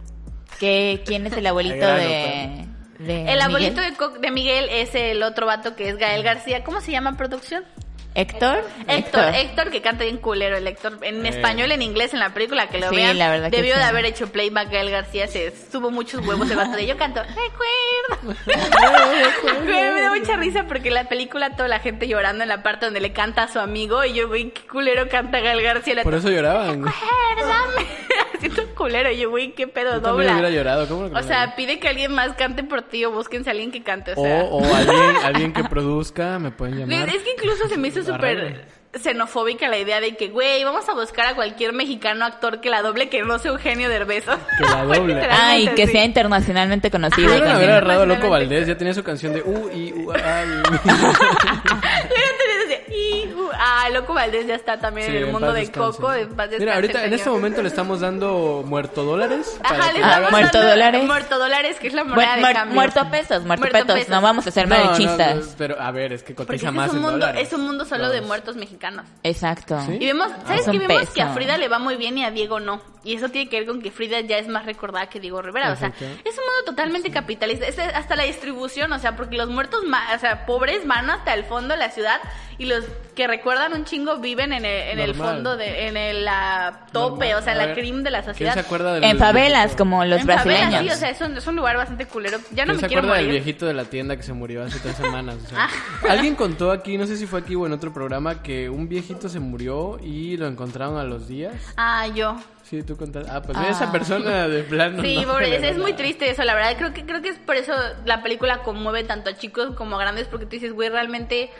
[0.60, 2.66] que ¿quién es el abuelito grano, de,
[3.00, 3.92] de El abuelito Miguel?
[3.92, 6.64] de, Co- de Miguel es el otro vato que es Gael García.
[6.64, 7.64] ¿Cómo se llama producción?
[8.16, 8.64] Héctor?
[8.88, 11.00] Héctor, Héctor, que canta bien culero el Héctor.
[11.02, 11.30] En Eh.
[11.30, 13.18] español, en inglés, en la película, que lo Sí, vean.
[13.18, 13.88] la verdad que debió de sí.
[13.88, 15.28] haber hecho playback Gael García.
[15.28, 17.22] Se tuvo muchos huevos el vato de yo canto.
[17.24, 18.38] Recuerdo.
[19.66, 22.86] Me da mucha risa porque en la película toda la gente llorando en la parte
[22.86, 24.04] donde le canta a su amigo.
[24.06, 25.96] Y yo, güey, qué culero canta Gael García.
[25.96, 26.84] La Por eso lloraban.
[26.86, 27.88] Recuérdame.
[28.74, 29.12] Culero.
[29.12, 30.50] Y yo, güey, qué pedo Yo también hubiera dobla.
[30.50, 30.88] llorado.
[30.88, 31.20] ¿Cómo no?
[31.20, 34.14] O sea, pide que alguien más cante por ti o búsquense a alguien que cante.
[34.14, 34.44] O sea.
[34.44, 37.10] o alguien, alguien que produzca, me pueden llamar.
[37.10, 38.66] Es que incluso se me hizo súper
[38.96, 42.84] xenofóbica la idea de que, güey, vamos a buscar a cualquier mexicano actor que la
[42.84, 44.26] doble que no sea Eugenio Derbez.
[44.26, 45.20] Que la doble.
[45.32, 47.28] Ah, y que sea internacionalmente conocido.
[47.28, 48.30] Que haber sí, agarrado a Loco.
[48.30, 50.14] Valdés, ya tenía su canción de U y U.
[52.94, 55.98] "Y, uh, ah, Loco Valdés ya está también Sí, en el mundo de descanse.
[55.98, 56.12] Coco.
[56.12, 59.60] De paz Mira, ahorita en este momento le estamos dando muerto dólares.
[59.64, 61.04] Ajá, le estamos Muerto dando dólares.
[61.06, 62.76] Muerto dólares, que es la Muer- moneda de muer- cambio.
[62.76, 63.94] muerto a pesos, muerto, Muerto pesos.
[64.00, 64.10] pesos.
[64.10, 65.36] No vamos a ser No, no, malichistas.
[65.36, 67.48] no, pero a ver, es que cotiza más es un en mundo, dólares.
[67.48, 69.06] es un mundo solo de muertos mexicanos.
[69.24, 69.80] Exacto.
[69.86, 69.98] ¿Sí?
[70.00, 70.88] Y vemos, ¿sabes Es un qué?
[70.88, 71.34] Vemos que a.
[71.34, 72.82] Frida le va muy bien y a Diego no.
[73.06, 75.74] Y eso tiene que ver con que Frida ya es más recordada que Diego Rivera.
[75.74, 76.06] O sea, es un
[76.46, 77.66] mundo totalmente capitalista.
[77.66, 81.34] Es hasta la distribución, o sea, porque los muertos, ma- o sea, pobres van hasta
[81.34, 82.22] el fondo de la ciudad
[82.58, 82.83] y los
[83.16, 85.36] que recuerdan un chingo viven en el, en el Normal.
[85.36, 87.42] fondo, de, en el la tope, Normal.
[87.42, 88.54] o sea, en A la ver, crimen de la ¿Quién sociedad.
[88.56, 89.78] se acuerda del En favelas, viejito?
[89.78, 90.82] como los en favelas, brasileños.
[90.82, 92.40] sí, o sea, es un, es un lugar bastante culero.
[92.52, 94.64] Ya no ¿Quién me se quiero acuerda del viejito de la tienda que se murió
[94.64, 95.36] hace tres semanas?
[95.46, 95.70] O sea, Ah.
[96.10, 99.30] Alguien contó aquí, no sé si fue aquí o en otro programa, que un viejito
[99.30, 101.54] se murió y lo encontraron a los días.
[101.78, 102.36] Ah, yo.
[102.64, 103.30] Sí, tú contaste.
[103.30, 103.68] Ah, pues Ah.
[103.70, 105.04] esa persona de plano.
[105.04, 106.76] Sí, no pobre, es, es muy triste eso, la verdad.
[106.78, 107.74] Creo que creo que es por eso
[108.06, 111.52] la película conmueve tanto a chicos como a grandes, porque tú dices, güey, realmente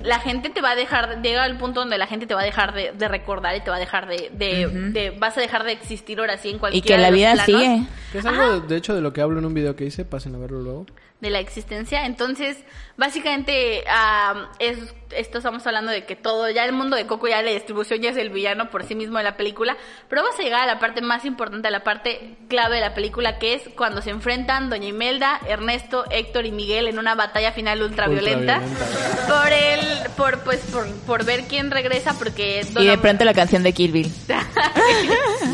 [0.00, 2.44] la gente te va a dejar, llega al punto donde la gente te va a
[2.44, 5.64] dejar de, de recordar y te va a dejar de, de, de- vas a dejar
[5.64, 7.82] de existir ahora sí en Y cualquier que la vida sigue.
[8.10, 10.34] Que es algo, de hecho, de lo que hablo en un video que hice, pasen
[10.34, 10.86] a verlo luego.
[11.22, 12.04] De la existencia.
[12.04, 12.58] Entonces,
[12.96, 14.76] básicamente, ah, es,
[15.16, 18.10] esto estamos hablando de que todo, ya el mundo de Coco, ya la distribución ya
[18.10, 19.76] es el villano por sí mismo de la película.
[20.08, 22.92] Pero vamos a llegar a la parte más importante, a la parte clave de la
[22.92, 27.52] película, que es cuando se enfrentan Doña Imelda, Ernesto, Héctor y Miguel en una batalla
[27.52, 28.60] final ultraviolenta.
[28.60, 29.26] Ultraviolenta.
[29.28, 32.66] Por el, por, pues, por, por ver quién regresa, porque...
[32.76, 34.12] Y de pronto la canción de Kill Bill.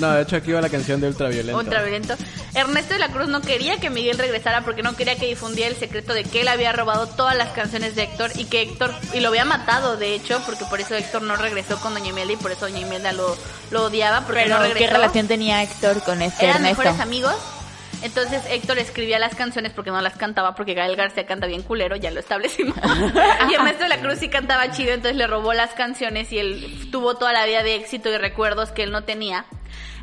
[0.01, 1.59] No, de hecho, aquí va la canción de Ultraviolenta.
[1.59, 2.14] Ultraviolento.
[2.55, 5.77] Ernesto de la Cruz no quería que Miguel regresara porque no quería que difundiera el
[5.77, 9.21] secreto de que él había robado todas las canciones de Héctor y que Héctor, y
[9.21, 12.37] lo había matado de hecho, porque por eso Héctor no regresó con Doña Imelda y
[12.37, 13.37] por eso Doña Imelda lo,
[13.71, 14.95] lo odiaba porque Pero no ¿qué regresó.
[14.95, 16.83] relación tenía Héctor con este Eran Ernesto?
[16.83, 17.35] mejores amigos.
[18.01, 21.97] Entonces Héctor escribía las canciones porque no las cantaba, porque Gael García canta bien culero,
[21.97, 22.77] ya lo establecimos.
[23.51, 26.89] y Ernesto de la Cruz sí cantaba chido, entonces le robó las canciones y él
[26.93, 29.47] tuvo toda la vida de éxito y recuerdos que él no tenía.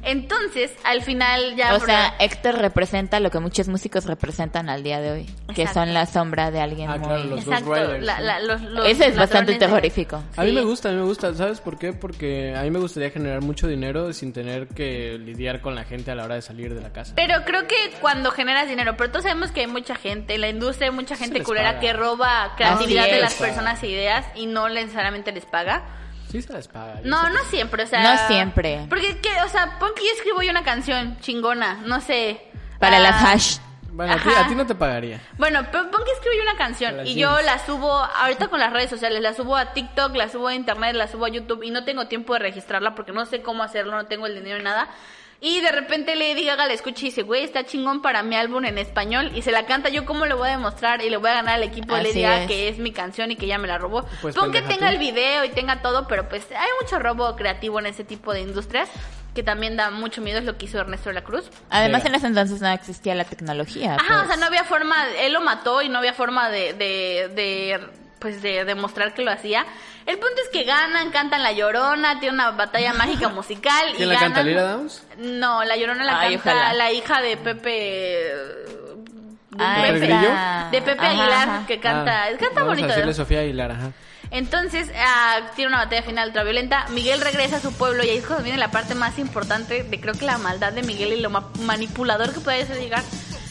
[0.06, 1.76] Entonces, al final ya...
[1.76, 5.26] O por- sea, Héctor representa lo que muchos músicos representan al día de hoy,
[5.56, 7.08] que son la sombra de alguien Ah, muy...
[7.08, 8.24] claro, los Exacto, Ghost Riders, la- ¿no?
[8.26, 10.24] la- los- los Ese es bastante de- terrorífico.
[10.38, 10.56] A mí Sí.
[10.56, 11.34] me gusta, a mí me gusta.
[11.34, 11.94] ¿Sabes por qué?
[11.94, 16.12] Porque a mí me gustaría generar mucho dinero sin tener que lidiar con la gente
[16.12, 17.14] a la hora de salir de la casa.
[17.16, 20.50] Pero creo que cuando generas dinero, pero todos sabemos que hay mucha gente, en la
[20.50, 21.80] industria hay mucha gente culera paga.
[21.80, 25.84] que roba creatividad de las personas e ideas y no necesariamente les paga.
[26.36, 27.02] Sí se les paga.
[27.02, 28.04] yo No, no siempre, o sea...
[28.04, 28.86] No siempre.
[28.90, 29.30] Porque, ¿qué?
[29.46, 32.42] o sea, pon que yo escribo yo una canción chingona, no sé...
[32.78, 33.58] Para ah, las hash.
[33.58, 34.44] que- Bueno, a ti, Ajá.
[34.44, 35.22] a ti no te pagaría.
[35.38, 38.90] Bueno, pon que escribo yo una canción y yo la subo ahorita con las redes
[38.90, 41.86] sociales, la subo a TikTok, la subo a internet, la subo a YouTube y no
[41.86, 44.90] tengo tiempo de registrarla porque no sé cómo hacerlo, no tengo el dinero ni nada.
[45.48, 48.66] Y de repente Lady Gaga la escucha y dice, güey, está chingón para mi álbum
[48.66, 49.32] en español.
[49.36, 51.54] Y se la canta, yo cómo le voy a demostrar y le voy a ganar
[51.54, 54.08] al equipo de Lady Gaga que es mi canción y que ya me la robó.
[54.24, 54.94] Pues, Pon que tenga tú.
[54.94, 58.42] el video y tenga todo, pero pues hay mucho robo creativo en ese tipo de
[58.42, 58.90] industrias
[59.36, 61.52] que también da mucho miedo, es lo que hizo Ernesto de la Cruz.
[61.70, 63.98] Además, en ese entonces no existía la tecnología.
[64.00, 64.28] Ajá, o pues.
[64.30, 67.80] sea, no había forma, él lo mató y no había forma de, de, de,
[68.20, 69.66] pues de demostrar que lo hacía.
[70.06, 73.90] El punto es que ganan, cantan La Llorona, tiene una batalla mágica musical.
[73.94, 75.04] y ¿Quién la canta, ganan- Lira Downs?
[75.18, 76.74] No, La Llorona la Ay, canta ojalá.
[76.74, 77.70] la hija de Pepe...
[77.70, 80.00] de ¿Pepe
[80.72, 81.64] de Pepe Ajá, Aguilar, ajá.
[81.68, 82.86] que canta, Ah, canta vamos bonito.
[82.86, 83.92] a decirle Sofía Aguilar, ajá.
[84.32, 86.88] Entonces, ah, tiene una batalla final ultraviolenta.
[86.90, 90.02] Miguel regresa a su pueblo y ahí es cuando viene la parte más importante de
[90.02, 93.04] creo que la maldad de Miguel y lo ma- manipulador que puede ser llegar.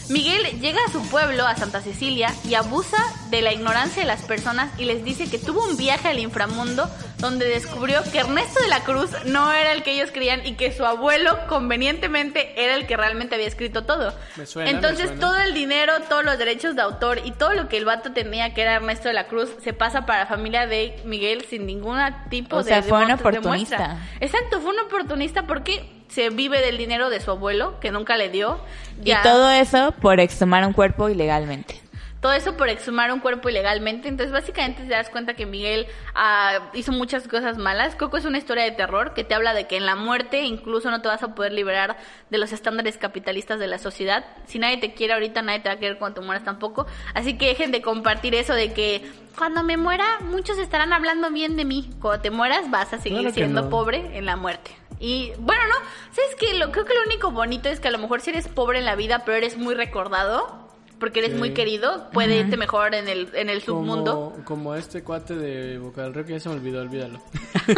[0.09, 2.97] Miguel llega a su pueblo, a Santa Cecilia, y abusa
[3.31, 6.87] de la ignorancia de las personas y les dice que tuvo un viaje al inframundo
[7.17, 10.71] donde descubrió que Ernesto de la Cruz no era el que ellos creían y que
[10.71, 14.13] su abuelo convenientemente era el que realmente había escrito todo.
[14.35, 15.21] Me suena, me Entonces suena.
[15.21, 18.53] todo el dinero, todos los derechos de autor y todo lo que el vato tenía,
[18.53, 21.97] que era Ernesto de la Cruz, se pasa para la familia de Miguel sin ningún
[22.29, 23.77] tipo O de sea, fue un oportunista.
[23.77, 24.07] demuestra.
[24.19, 28.29] Exacto, fue un oportunista porque se vive del dinero de su abuelo, que nunca le
[28.29, 28.57] dio.
[29.01, 31.81] Y Ya- todo eso por exhumar un cuerpo ilegalmente.
[32.21, 34.07] todo eso por exhumar un cuerpo ilegalmente.
[34.07, 35.85] Entonces, básicamente te das cuenta que Miguel
[36.15, 37.95] ah, hizo muchas cosas malas.
[37.95, 40.89] Coco es una historia de terror que te habla de que en la muerte incluso
[40.89, 41.97] no te vas a poder liberar
[42.31, 44.25] de los estándares capitalistas de la sociedad.
[44.47, 46.87] Si nadie te quiere ahorita, nadie te va a querer cuando te mueras tampoco.
[47.13, 49.03] Así que dejen de compartir eso de que
[49.37, 51.91] cuando me muera, muchos estarán hablando bien de mí.
[52.01, 53.69] Cuando te mueras, vas a seguir Claro siendo no.
[53.69, 54.71] pobre en la muerte.
[54.99, 55.75] Y bueno, no,
[56.13, 56.53] ¿sabes qué?
[56.57, 58.85] Lo, creo que lo único bonito es que a lo mejor si eres pobre en
[58.85, 60.63] la vida, pero eres muy recordado,
[60.99, 61.37] porque eres Sí.
[61.37, 64.31] muy querido, puede irte mejor en el, en el submundo.
[64.31, 67.21] Como, como este cuate de Boca del Río que ya se me olvidó, olvídalo.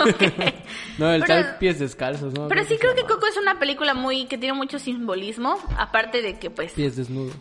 [0.98, 2.48] No, el Pero- tal pies descalzos, ¿no?
[2.48, 3.04] Pero sí creo que.
[3.04, 6.74] Coco es una película muy que tiene mucho simbolismo, aparte de que pues...
[6.74, 7.36] Pies desnudos.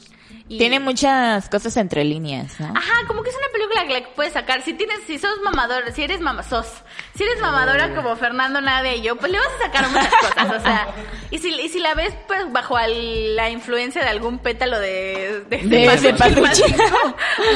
[0.48, 2.66] Y- Tiene muchas cosas entre líneas, ¿no?
[2.68, 4.62] Ajá, como que es una película que la puedes sacar.
[4.62, 6.66] Si tienes, si sos mamador, si eres mama, sos,
[7.16, 10.56] si eres mamadora como Fernando, Nadia y yo, pues le vas a sacar muchas cosas,
[10.56, 10.86] o sea.
[11.28, 15.44] Y si, y si la ves, pues bajo al- la influencia de algún pétalo de,
[15.50, 15.86] de, De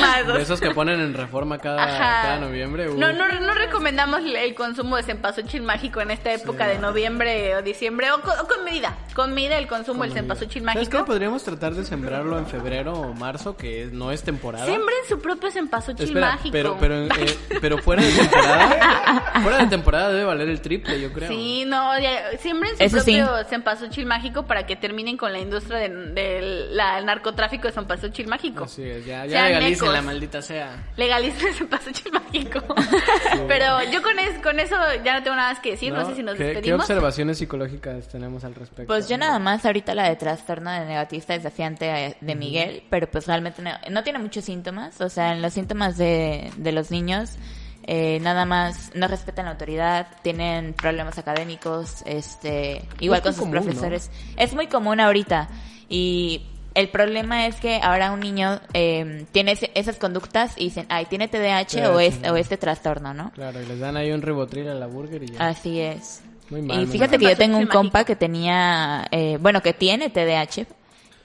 [0.01, 0.37] más dos.
[0.37, 2.89] De esos que ponen en reforma cada, cada noviembre.
[2.91, 2.99] uh.
[2.99, 7.63] No, no, no recomendamos el consumo de cempasúchil mágico en esta época de noviembre o
[7.63, 10.95] diciembre, o con, o con medida, con medida el consumo del cempasúchil ¿Sabes qué?
[10.97, 11.05] mágico.
[11.07, 14.67] Podríamos tratar de sembrarlo en febrero o marzo, que no es temporada.
[14.67, 16.53] Siembren su propio cempasúchil Espera, mágico.
[16.53, 21.13] pero, pero, eh, pero fuera de temporada, fuera de temporada debe valer el triple, yo
[21.13, 21.29] creo.
[21.29, 23.17] Sí, no, ya, siembren su Eso sí.
[23.21, 27.73] propio cempasúchil mágico para que terminen con la industria del del- la- el narcotráfico de
[27.73, 28.65] cempasúchil mágico.
[28.65, 30.85] Así es, ya, ya legalicen la maldita sea.
[30.97, 32.61] Legalicen el cempasúchil mágico.
[33.49, 36.15] Pero yo con, es- con eso ya no tengo nada más que decir, no, sé
[36.17, 36.81] si nos ¿Qué, ¿Qué despedimos.
[36.81, 38.87] observaciones psicológicas tenemos al respecto?
[38.87, 43.11] Pues yo nada más ahorita la de trastorno de negativista desafiante eh, de Miguel, pero
[43.11, 46.91] pues realmente no, no tiene muchos síntomas, o sea, en los síntomas de, de los
[46.91, 47.37] niños
[47.85, 53.41] eh, nada más no respetan la autoridad, tienen problemas académicos, este, igual Es con sus
[53.41, 53.63] común, ¿no?
[53.63, 54.11] profesores.
[54.37, 55.49] Es muy común ahorita
[55.89, 56.43] y
[56.75, 61.07] el problema es que ahora un niño eh, tiene ese- esas conductas y dicen, ay,
[61.07, 62.33] tiene TDAH o, es, ¿no?
[62.33, 63.33] o este trastorno, ¿no?
[63.33, 65.49] Claro, y les dan ahí un ribotril a la burger y ya.
[65.49, 66.23] Así es.
[66.51, 67.19] Muy mal, y muy fíjate mal.
[67.21, 70.67] que yo tengo un compa que tenía, eh, bueno, que tiene TDAH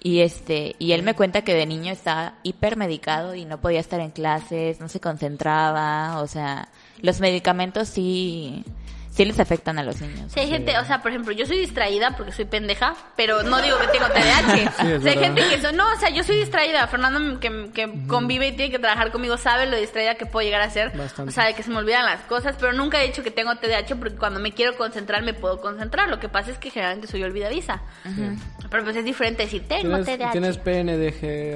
[0.05, 3.99] y este y él me cuenta que de niño estaba hipermedicado y no podía estar
[3.99, 6.69] en clases, no se concentraba, o sea,
[7.01, 8.63] los medicamentos sí
[9.15, 10.31] sí les afectan a los niños.
[10.31, 13.61] Sí, hay gente, o sea, por ejemplo, yo soy distraída porque soy pendeja, pero no
[13.61, 14.55] digo que tengo TDAH.
[14.55, 16.85] Sí, o sea, hay gente que eso, no, o sea, yo soy distraída.
[16.87, 20.61] Fernando, que, que convive y tiene que trabajar conmigo, sabe lo distraída que puedo llegar
[20.61, 20.95] a ser.
[20.97, 21.29] Bastante.
[21.29, 23.55] O sea, de que se me olvidan las cosas, pero nunca he dicho que tengo
[23.55, 26.09] TDAH porque cuando me quiero concentrar me puedo concentrar.
[26.09, 27.81] Lo que pasa es que generalmente soy olvidadiza.
[28.69, 30.31] Pero pues es diferente decir, tengo ¿Tienes, TDAH.
[30.31, 31.55] tienes PNDG.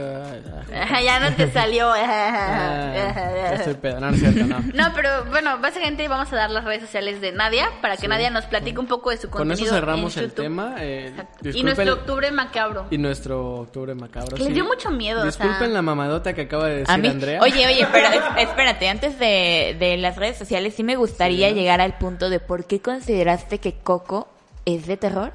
[0.73, 1.91] ah, ya no te salió.
[1.93, 3.99] ah, ya estoy pedo.
[3.99, 4.59] No, no es cierto, no.
[4.73, 8.29] No, pero bueno, básicamente vamos a dar las redes sociales de Nadia para que Nadia
[8.29, 9.65] nos platique un poco de su Con contenido.
[9.67, 10.75] eso cerramos en el tema.
[10.79, 11.13] eh.
[11.53, 12.85] Y nuestro octubre macabro.
[12.91, 14.35] Y nuestro octubre macabro.
[14.35, 14.53] Que les sí.
[14.53, 15.67] dio mucho miedo, o Disculpen sea.
[15.67, 17.41] la mamadota que acaba de decir A mí, Andrea.
[17.41, 21.55] oye, oye, pero es- espérate, antes de, de las redes sociales sí me gustaría Sí.
[21.55, 24.27] llegar al punto de por qué consideraste que Coco
[24.65, 25.31] es de terror.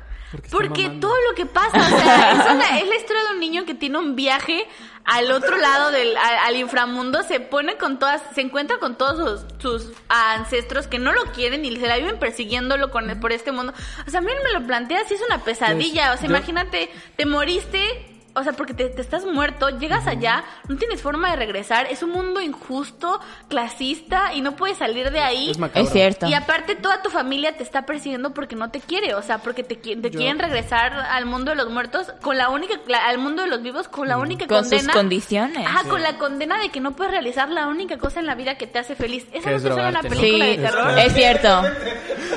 [0.50, 3.64] Porque, todo lo que pasa, o sea, es, una- es la historia de un niño
[3.64, 4.66] que tiene un viaje
[5.04, 9.42] al otro lado del a- al inframundo, se pone con todas, se encuentra con todos
[9.60, 13.52] sus, sus ancestros que no lo quieren y se la viven persiguiéndolo con por este
[13.52, 13.72] mundo.
[14.06, 17.26] O sea, a mí me lo planteas y es una pesadilla, o sea, imagínate, te
[17.26, 21.86] moriste o sea, porque te, te estás muerto, llegas allá, no tienes forma de regresar,
[21.90, 25.52] es un mundo injusto, clasista y no puedes salir de ahí.
[25.74, 26.26] Es cierto.
[26.26, 29.62] Y aparte toda tu familia te está persiguiendo porque no te quiere, o sea, porque
[29.62, 33.42] te, te quieren regresar al mundo de los muertos con la única, la- al mundo
[33.42, 34.92] de los vivos con la única Con sus condena.
[34.92, 35.66] condiciones.
[35.66, 38.56] Ajá, con la condena de que no puedes realizar la única cosa en la vida
[38.56, 39.26] que te hace feliz.
[39.32, 40.98] Esa no es una película Sí, de terror.
[40.98, 41.62] es cierto.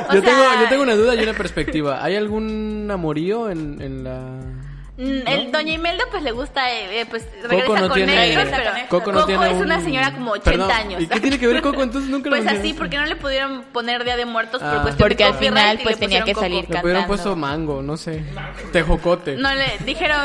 [0.09, 2.03] O yo, sea, tengo, yo tengo una duda y una perspectiva.
[2.03, 4.56] ¿Hay algún amorío en, en la...?
[4.97, 8.31] Mm, El Doña Imelda pues le gusta, eh, eh, pues regresa Coco no con tiene...
[8.31, 8.71] ellos, pero.
[8.89, 11.01] Coco no tiene es un- una señora como 80 Perdón, años.
[11.03, 11.83] ¿Y qué tiene que ver Coco?
[11.83, 14.81] Entonces nunca lo Pues así, porque no le pudieron poner Día de Muertos por Ah.
[14.81, 16.41] cuestión Porque de al final, le pues, tenía que Coco.
[16.45, 17.07] salir Le hubieran cantando.
[17.07, 18.23] puesto mango, no sé.
[18.71, 19.35] Tejocote.
[19.35, 20.19] No le dijeron,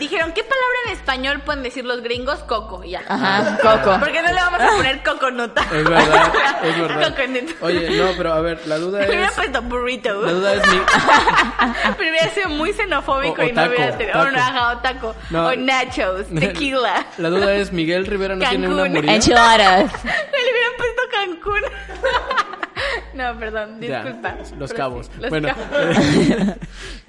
[0.00, 2.40] dijeron, ¿qué palabra en español pueden decir los gringos?
[2.40, 3.02] Coco, ya.
[3.08, 4.00] Ajá, Coco.
[4.00, 5.56] ¿Por qué no le vamos a poner coconut?
[5.56, 6.32] Es verdad,
[6.64, 7.10] es verdad.
[7.10, 7.50] Coconut.
[7.62, 9.30] Oye, no, pero a ver, la duda Le es...
[9.32, 10.20] puesto burrito.
[10.22, 10.78] La duda es mi...
[11.96, 14.15] Pero hubiera sido muy xenofóbico O- y no hubiera tenido.
[14.22, 15.14] O, o taco.
[15.30, 15.46] No.
[15.48, 17.06] O nachos, tequila.
[17.18, 18.92] La duda es, ¿Miguel Rivera no tiene un Cancún.
[18.96, 19.12] amorío?
[19.12, 19.92] Enchiladas.
[20.04, 20.10] Le
[20.52, 21.60] hubieran puesto Cancún.
[23.14, 24.34] no, perdón, Ya, disculpa.
[24.58, 25.06] los cabos.
[25.06, 26.56] sí, los bueno, cabos.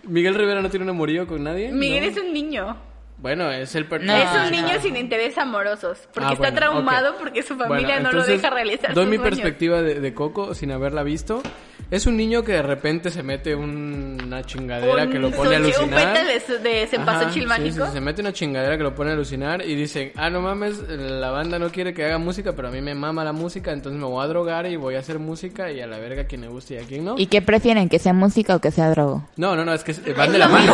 [0.04, 1.72] ¿Miguel Rivera no tiene un amorío con nadie?
[1.72, 2.10] Miguel ¿No?
[2.12, 2.78] es un niño.
[3.20, 3.96] Bueno, es el No.
[4.16, 4.50] es un no.
[4.52, 6.08] niño sin intereses amorosos.
[6.14, 9.10] Porque Ah, está bueno, traumado porque su familia Bueno, no lo deja realizar Doy sus
[9.12, 9.36] mi sueños.
[9.40, 11.42] perspectiva de, de Coco sin haberla visto.
[11.90, 15.60] Es un niño que de repente se mete una chingadera Un que lo pone a
[15.60, 16.14] Un alucinar.
[16.62, 20.12] de, Ajá, sí, sí, se mete una chingadera que lo pone a alucinar y dice,
[20.18, 23.24] ah, no mames, la banda no quiere que haga música, pero a mí me mama
[23.24, 25.98] la música, entonces me voy a drogar y voy a hacer música y a la
[25.98, 27.16] verga a quien le guste y a quien no.
[27.18, 27.88] ¿Y qué prefieren?
[27.88, 29.26] ¿Que sea música o que sea drogo?
[29.38, 30.74] No, no, no, es que van de la mano,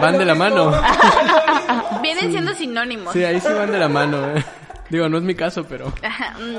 [0.00, 0.72] van de la mano.
[2.00, 3.12] Vienen siendo sinónimos.
[3.12, 4.34] Sí, ahí sí van de la mano.
[4.34, 4.44] eh.
[4.88, 5.92] Digo, no es mi caso, pero, mm.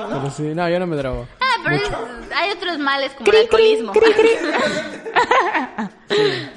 [0.09, 1.27] pero sí, no, yo no me drogo.
[1.63, 3.93] Pero es- hay otros males como el alcoholismo.
[3.93, 6.49] Eh, sí,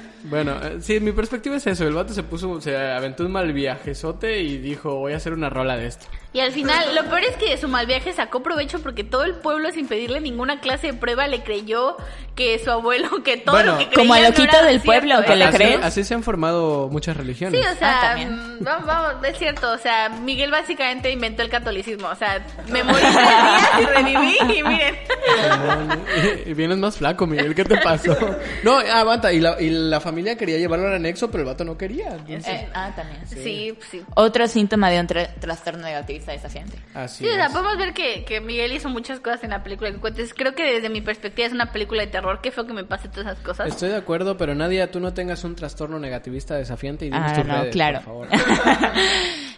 [1.01, 1.85] mi perspectiva es eso.
[1.87, 5.49] El vato se puso, se aventó un mal viajezote y dijo, voy a hacer una
[5.49, 6.05] rola de esto.
[6.31, 9.23] Y al final, lo peor es que de su mal viaje sacó provecho porque todo
[9.23, 11.97] el pueblo, sin pedirle ninguna clase de prueba, le creyó
[12.35, 14.85] que su abuelo, que todo Bueno, lo que creía como al no loquito del cierto,
[14.85, 15.35] pueblo, que ¿eh?
[15.37, 15.79] le así, crees?
[15.83, 17.59] así se han formado muchas religiones.
[17.59, 21.49] Sí, o sea, Ah, mm, vamos, vamos, es cierto, o sea, Miguel básicamente inventó el
[21.49, 24.95] catolicismo, o sea, me morí tres días y reviví y miren.
[26.45, 28.15] Y vienes más flaco, Miguel, ¿qué te pasó?
[28.63, 31.77] No, aguanta, y la, y la familia quería llevarlo al anexo, pero el vato no
[31.77, 32.07] quería.
[32.15, 33.19] entonces- Eh, ah, también.
[33.27, 34.01] Sí, sí.
[34.15, 36.77] Otro síntoma de un tra- trastorno negativista desafiante.
[36.93, 37.51] Así Sí, o sea, es.
[37.51, 40.33] podemos ver que, que Miguel hizo muchas cosas en la película que cuentes.
[40.33, 42.39] Creo que desde mi perspectiva es una película de terror.
[42.41, 43.67] Qué feo que me pase todas esas cosas.
[43.67, 47.35] Estoy de acuerdo, pero Nadia, tú no tengas un trastorno negativista desafiante y dinos Ah,
[47.35, 48.01] tus no, redes, claro.
[48.01, 48.27] por favor.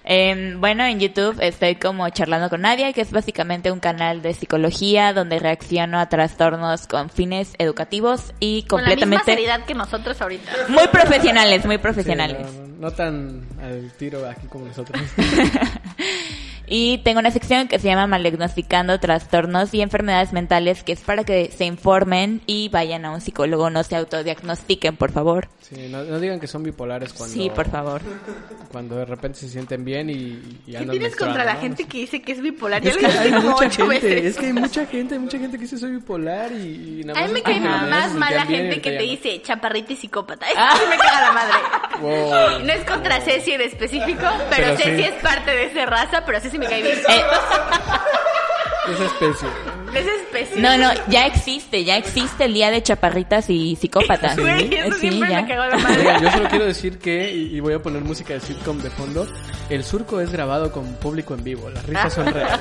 [0.04, 4.34] Em, bueno, en YouTube estoy como charlando con Nadia, que es básicamente un canal de
[4.34, 9.76] psicología donde reacciono a trastornos con fines educativos y Con la misma completamente seriedad que
[9.76, 10.51] nosotros ahorita.
[10.70, 12.38] muy profesionales, muy Sí, profesionales.
[12.42, 15.02] no, no, no tan al tiro aquí como nosotros.
[16.74, 21.26] Y tengo una sección que se llama Maldiagnosticando Trastornos y Enfermedades Mentales, que es para
[21.26, 25.50] que se informen y vayan a un psicólogo, no se autodiagnostiquen, por favor.
[25.60, 28.02] Sí, no, no digan que son bipolares cuando, Sí, por favor.
[28.72, 31.98] cuando de repente se sienten bien y, y ¿Qué andan tienes contra la gente que
[32.00, 32.82] dice que es bipolar?
[32.82, 34.26] Ya Es que hay como mucha ocho gente, veces.
[34.26, 37.20] es que hay mucha gente, hay mucha gente que dice soy bipolar y, y nada
[37.20, 40.46] A mí me cae más mal la gente que te ya dice chaparrita y psicópata.
[40.50, 41.54] Eso sí me caga la madre.
[41.94, 42.02] no.
[42.02, 42.60] Wow.
[42.66, 45.04] No es contra Ceci en específico, pero, Pero Ceci sí.
[45.04, 47.00] es parte de esa raza, pero Ceci me cae bien.
[47.10, 47.24] Eh,
[48.90, 49.48] Esa especie.
[49.94, 50.62] Es especie.
[50.62, 54.38] no, no, ya existe, ya existe el día de chaparritas y psicópatas.
[54.38, 55.42] Eso Eh, sí, siempre ya.
[55.44, 56.00] me cagó la madre.
[56.00, 59.28] Oigan, yo solo quiero decir que, y, voy a poner música de sitcom de fondo,
[59.70, 62.60] el surco es grabado con público en vivo, las risas son reales.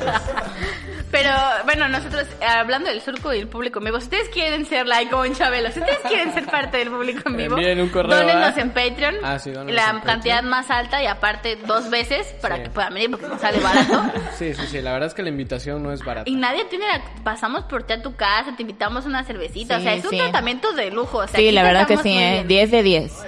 [1.10, 1.30] Pero
[1.64, 4.86] bueno, nosotros, eh, hablando del surco y el público en vivo, si ustedes quieren ser
[4.86, 7.88] like como un Chabelo, si ustedes quieren ser parte del público en vivo, Envíen un
[7.88, 10.48] correo dónenos en Patreon, Ah, sí, dónenos la en cantidad Patreon.
[10.50, 12.62] más alta y aparte dos veces para Sí.
[12.64, 14.04] que puedan venir porque nos sale barato.
[14.38, 16.09] Sí, sí, sí, la verdad es que la invitación no es barata.
[16.26, 17.02] Y nadie tiene la...
[17.22, 19.76] Pasamos por ti a tu casa, te invitamos una cervecita.
[19.76, 20.18] Sí, o sea, es un sí.
[20.18, 21.18] tratamiento de lujo.
[21.18, 22.44] O sea, Sí, la verdad que sí, ¿eh?
[22.44, 22.48] bien.
[22.48, 23.26] 10 de 10.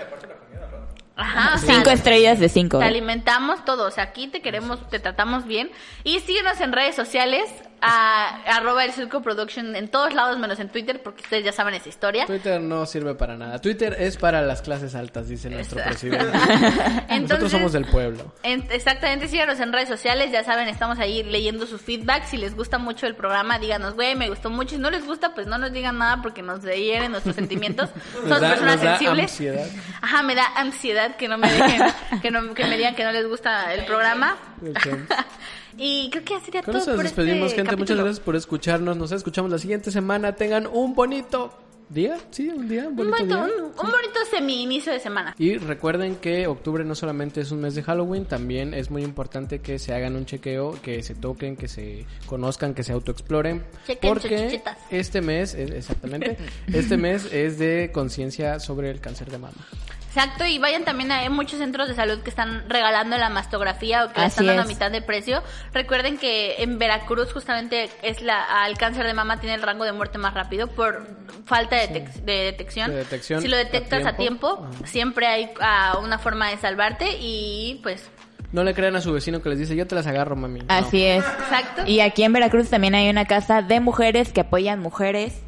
[1.17, 2.79] Ajá, o sea, Cinco estrellas de 5.
[2.79, 5.71] Te alimentamos todo, o sea, aquí te queremos, te tratamos bien.
[6.05, 7.45] Y síguenos en redes sociales,
[7.83, 11.75] a, arroba el Circo Production, en todos lados menos en Twitter, porque ustedes ya saben
[11.75, 12.27] esa historia.
[12.27, 13.61] Twitter no sirve para nada.
[13.61, 16.25] Twitter es para las clases altas, dice nuestro presidente.
[17.09, 18.33] Entonces, Nosotros somos del pueblo.
[18.45, 22.25] en- exactamente, síganos en redes sociales, ya saben, estamos ahí leyendo su feedback.
[22.27, 24.77] Si les gusta mucho el programa, díganos, güey, me gustó mucho.
[24.77, 27.91] Si no les gusta, pues no nos digan nada porque nos hieren nuestros sentimientos.
[28.13, 29.31] Somos da- personas nos da sensibles.
[29.33, 29.67] ansiedad.
[30.01, 31.83] Ajá, me da ansiedad que no me dejen,
[32.23, 34.37] que, no, que me digan que no les gusta el programa.
[35.79, 37.63] y creo que sería Con todo eso nos por despedimos, este gente.
[37.77, 38.05] Muchas capítulo.
[38.05, 38.97] gracias por escucharnos.
[38.97, 40.35] Nos escuchamos la siguiente semana.
[40.35, 41.53] Tengan un bonito
[41.89, 43.55] día, sí, un día, un Un bonito bonito, día.
[43.57, 45.35] un, un bonito semi-inicio de semana.
[45.39, 49.59] Y recuerden que octubre no solamente es un mes de Halloween, también es muy importante
[49.61, 53.63] que se hagan un chequeo, que se toquen, que se conozcan, que se autoexploren.
[54.01, 56.39] Porque este mes, es- exactamente,
[56.73, 59.57] este mes es de conciencia sobre el cáncer de mama.
[60.15, 64.05] Exacto, y vayan también a hay muchos centros de salud que están regalando la mastografía
[64.05, 64.69] o que la Así están dando a es.
[64.69, 65.43] mitad de precio.
[65.73, 69.93] Recuerden que en Veracruz justamente es la al cáncer de mama tiene el rango de
[69.93, 71.07] muerte más rápido por
[71.47, 72.91] falta de, detec- de detección.
[72.91, 74.67] De detección si lo a detectas a tiempo.
[74.85, 78.11] siempre hay ah, una forma de salvarte y pues
[78.53, 80.61] No le crean a su vecino que les dice, yo te las agarro, mami.
[80.61, 80.67] No.
[80.69, 81.25] Así es.
[81.25, 81.85] exacto.
[81.87, 85.41] Y aquí en Veracruz también hay una casa de mujeres que apoyan mujeres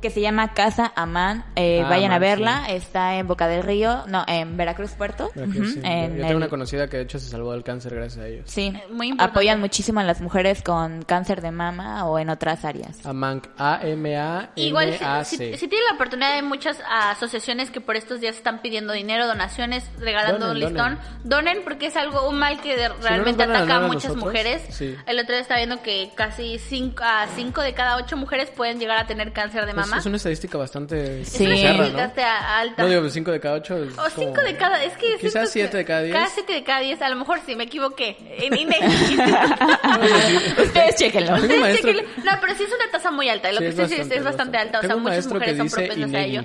[0.00, 1.44] que se llama Casa Amán.
[1.56, 2.66] Eh, Ah, vayan a verla.
[2.70, 5.30] Está en Boca del Río, no, en Veracruz Puerto.
[5.34, 5.40] Sí.
[5.82, 8.28] en Yo el- tengo una conocida que de hecho se salvó del cáncer gracias a
[8.28, 8.44] ellos.
[8.50, 9.30] Sí, Eh, muy importante.
[9.38, 13.04] apoyan muchísimo a las mujeres con cáncer de mama o en otras áreas.
[13.04, 14.60] Amanc, A-M-A-N-A-C.
[14.60, 14.94] Igual,
[15.24, 18.92] si, si- si tienen la oportunidad, hay muchas asociaciones que por estos días están pidiendo
[18.92, 20.98] dinero, donaciones, regalando Donen, un listón.
[21.24, 21.62] Donen.
[21.64, 24.62] porque es algo, un mal que de- realmente a ataca a a muchas nosotros, mujeres.
[24.70, 24.94] sí.
[25.06, 28.78] El otro día estaba viendo que casi 5 a cinco de cada 8 mujeres pueden
[28.78, 29.98] llegar a tener cáncer de Es, mama.
[30.00, 31.46] es una estadística bastante Sí.
[31.46, 31.98] bizarra, ¿no?
[31.98, 32.82] alta.
[32.82, 33.76] No digo 5 de cada 8.
[33.98, 36.14] o 5 de cada, es que Quizás que- 7 de cada 10.
[36.14, 38.16] Cada 7 de cada 10, a lo mejor sí me equivoqué.
[38.38, 39.18] En INEGI.
[40.62, 41.34] Ustedes chequenlo.
[41.34, 41.92] Ustedes maestro-.
[41.92, 43.50] No, pero sí es una tasa muy alta.
[43.52, 44.58] Lo Sí, que es usted dice es, bastante, es bastante bastante.
[44.58, 44.78] alta.
[44.78, 46.44] O sea, muchas mujeres son propensas a ello.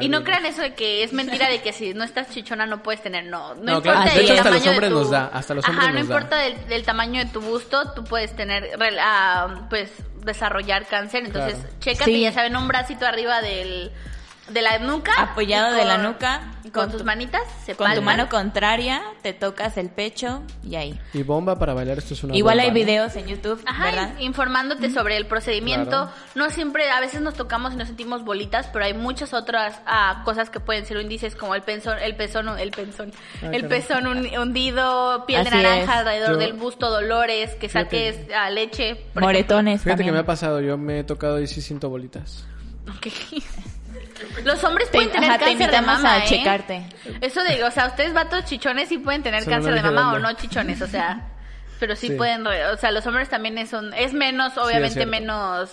[0.00, 2.82] Y no crean eso de que es mentira de que si no estás chichona no
[2.82, 3.24] puedes tener.
[3.24, 4.10] No, no, No, importa claro.
[4.14, 6.14] De el hecho, hasta los hombres nos da, hasta los Ajá, hombres no nos da.
[6.14, 8.68] importa del, del tamaño de tu busto, tú puedes tener,
[9.00, 9.90] ah, pues,
[10.24, 11.24] desarrollar cáncer.
[11.26, 12.04] Entonces, Claro.
[12.04, 12.20] Sí.
[12.22, 13.90] ya saben, un bracito arriba del,
[14.48, 15.12] de la nuca.
[15.18, 19.32] Apoyado de la nuca, con, con tus tu- manitas se Con tu mano contraria te
[19.32, 20.98] tocas el pecho y ahí.
[21.14, 22.74] Y bomba para bailar, esto es una Igual bomba, hay ¿no?
[22.74, 24.18] videos en YouTube, Ajá, ¿verdad?
[24.18, 25.90] informándote sobre el procedimiento.
[25.90, 26.10] Claro.
[26.34, 30.22] No siempre, a veces nos tocamos y nos sentimos bolitas, pero hay muchas otras ah,
[30.24, 33.12] cosas que pueden ser índices como el pezón, el pezón, el pezón,
[33.42, 33.68] Ay, el caray.
[33.68, 35.88] pezón hun- hundido, piel de naranja es.
[36.00, 38.12] alrededor Yo- del busto, dolores, que Fíjate.
[38.14, 39.04] saques ah, leche.
[39.14, 42.44] Moretones Fíjate que me ha pasado, yo me he tocado y sí siento bolitas.
[43.04, 43.38] ejemplo.
[44.44, 46.28] Los hombres Te, pueden tener ajá, te cáncer de invitamos mama, a ¿eh?
[46.28, 46.82] checarte.
[47.20, 50.12] Eso de, o sea, ustedes vatos chichones sí pueden tener Eso no cáncer de mama
[50.14, 51.28] o no chichones, o sea,
[51.80, 52.14] pero sí, Sí.
[52.14, 55.70] pueden, o sea, los hombres también es, un- es menos, obviamente menos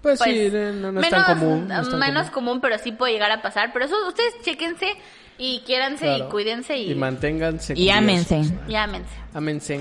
[0.00, 1.68] Pues, pues, sí, eh, no, no es menos, tan común.
[1.68, 2.48] no es tan menos común.
[2.54, 2.60] común.
[2.60, 3.72] pero sí puede llegar a pasar.
[3.72, 4.94] Pero eso, ustedes chéquense
[5.38, 6.26] y quiéranse Claro.
[6.26, 8.42] y cuídense y, Y manténganse Y ámense.
[8.68, 9.14] y ámense.
[9.34, 9.80] Ámense.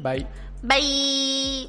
[0.00, 0.26] Bye.
[0.62, 1.68] Bye.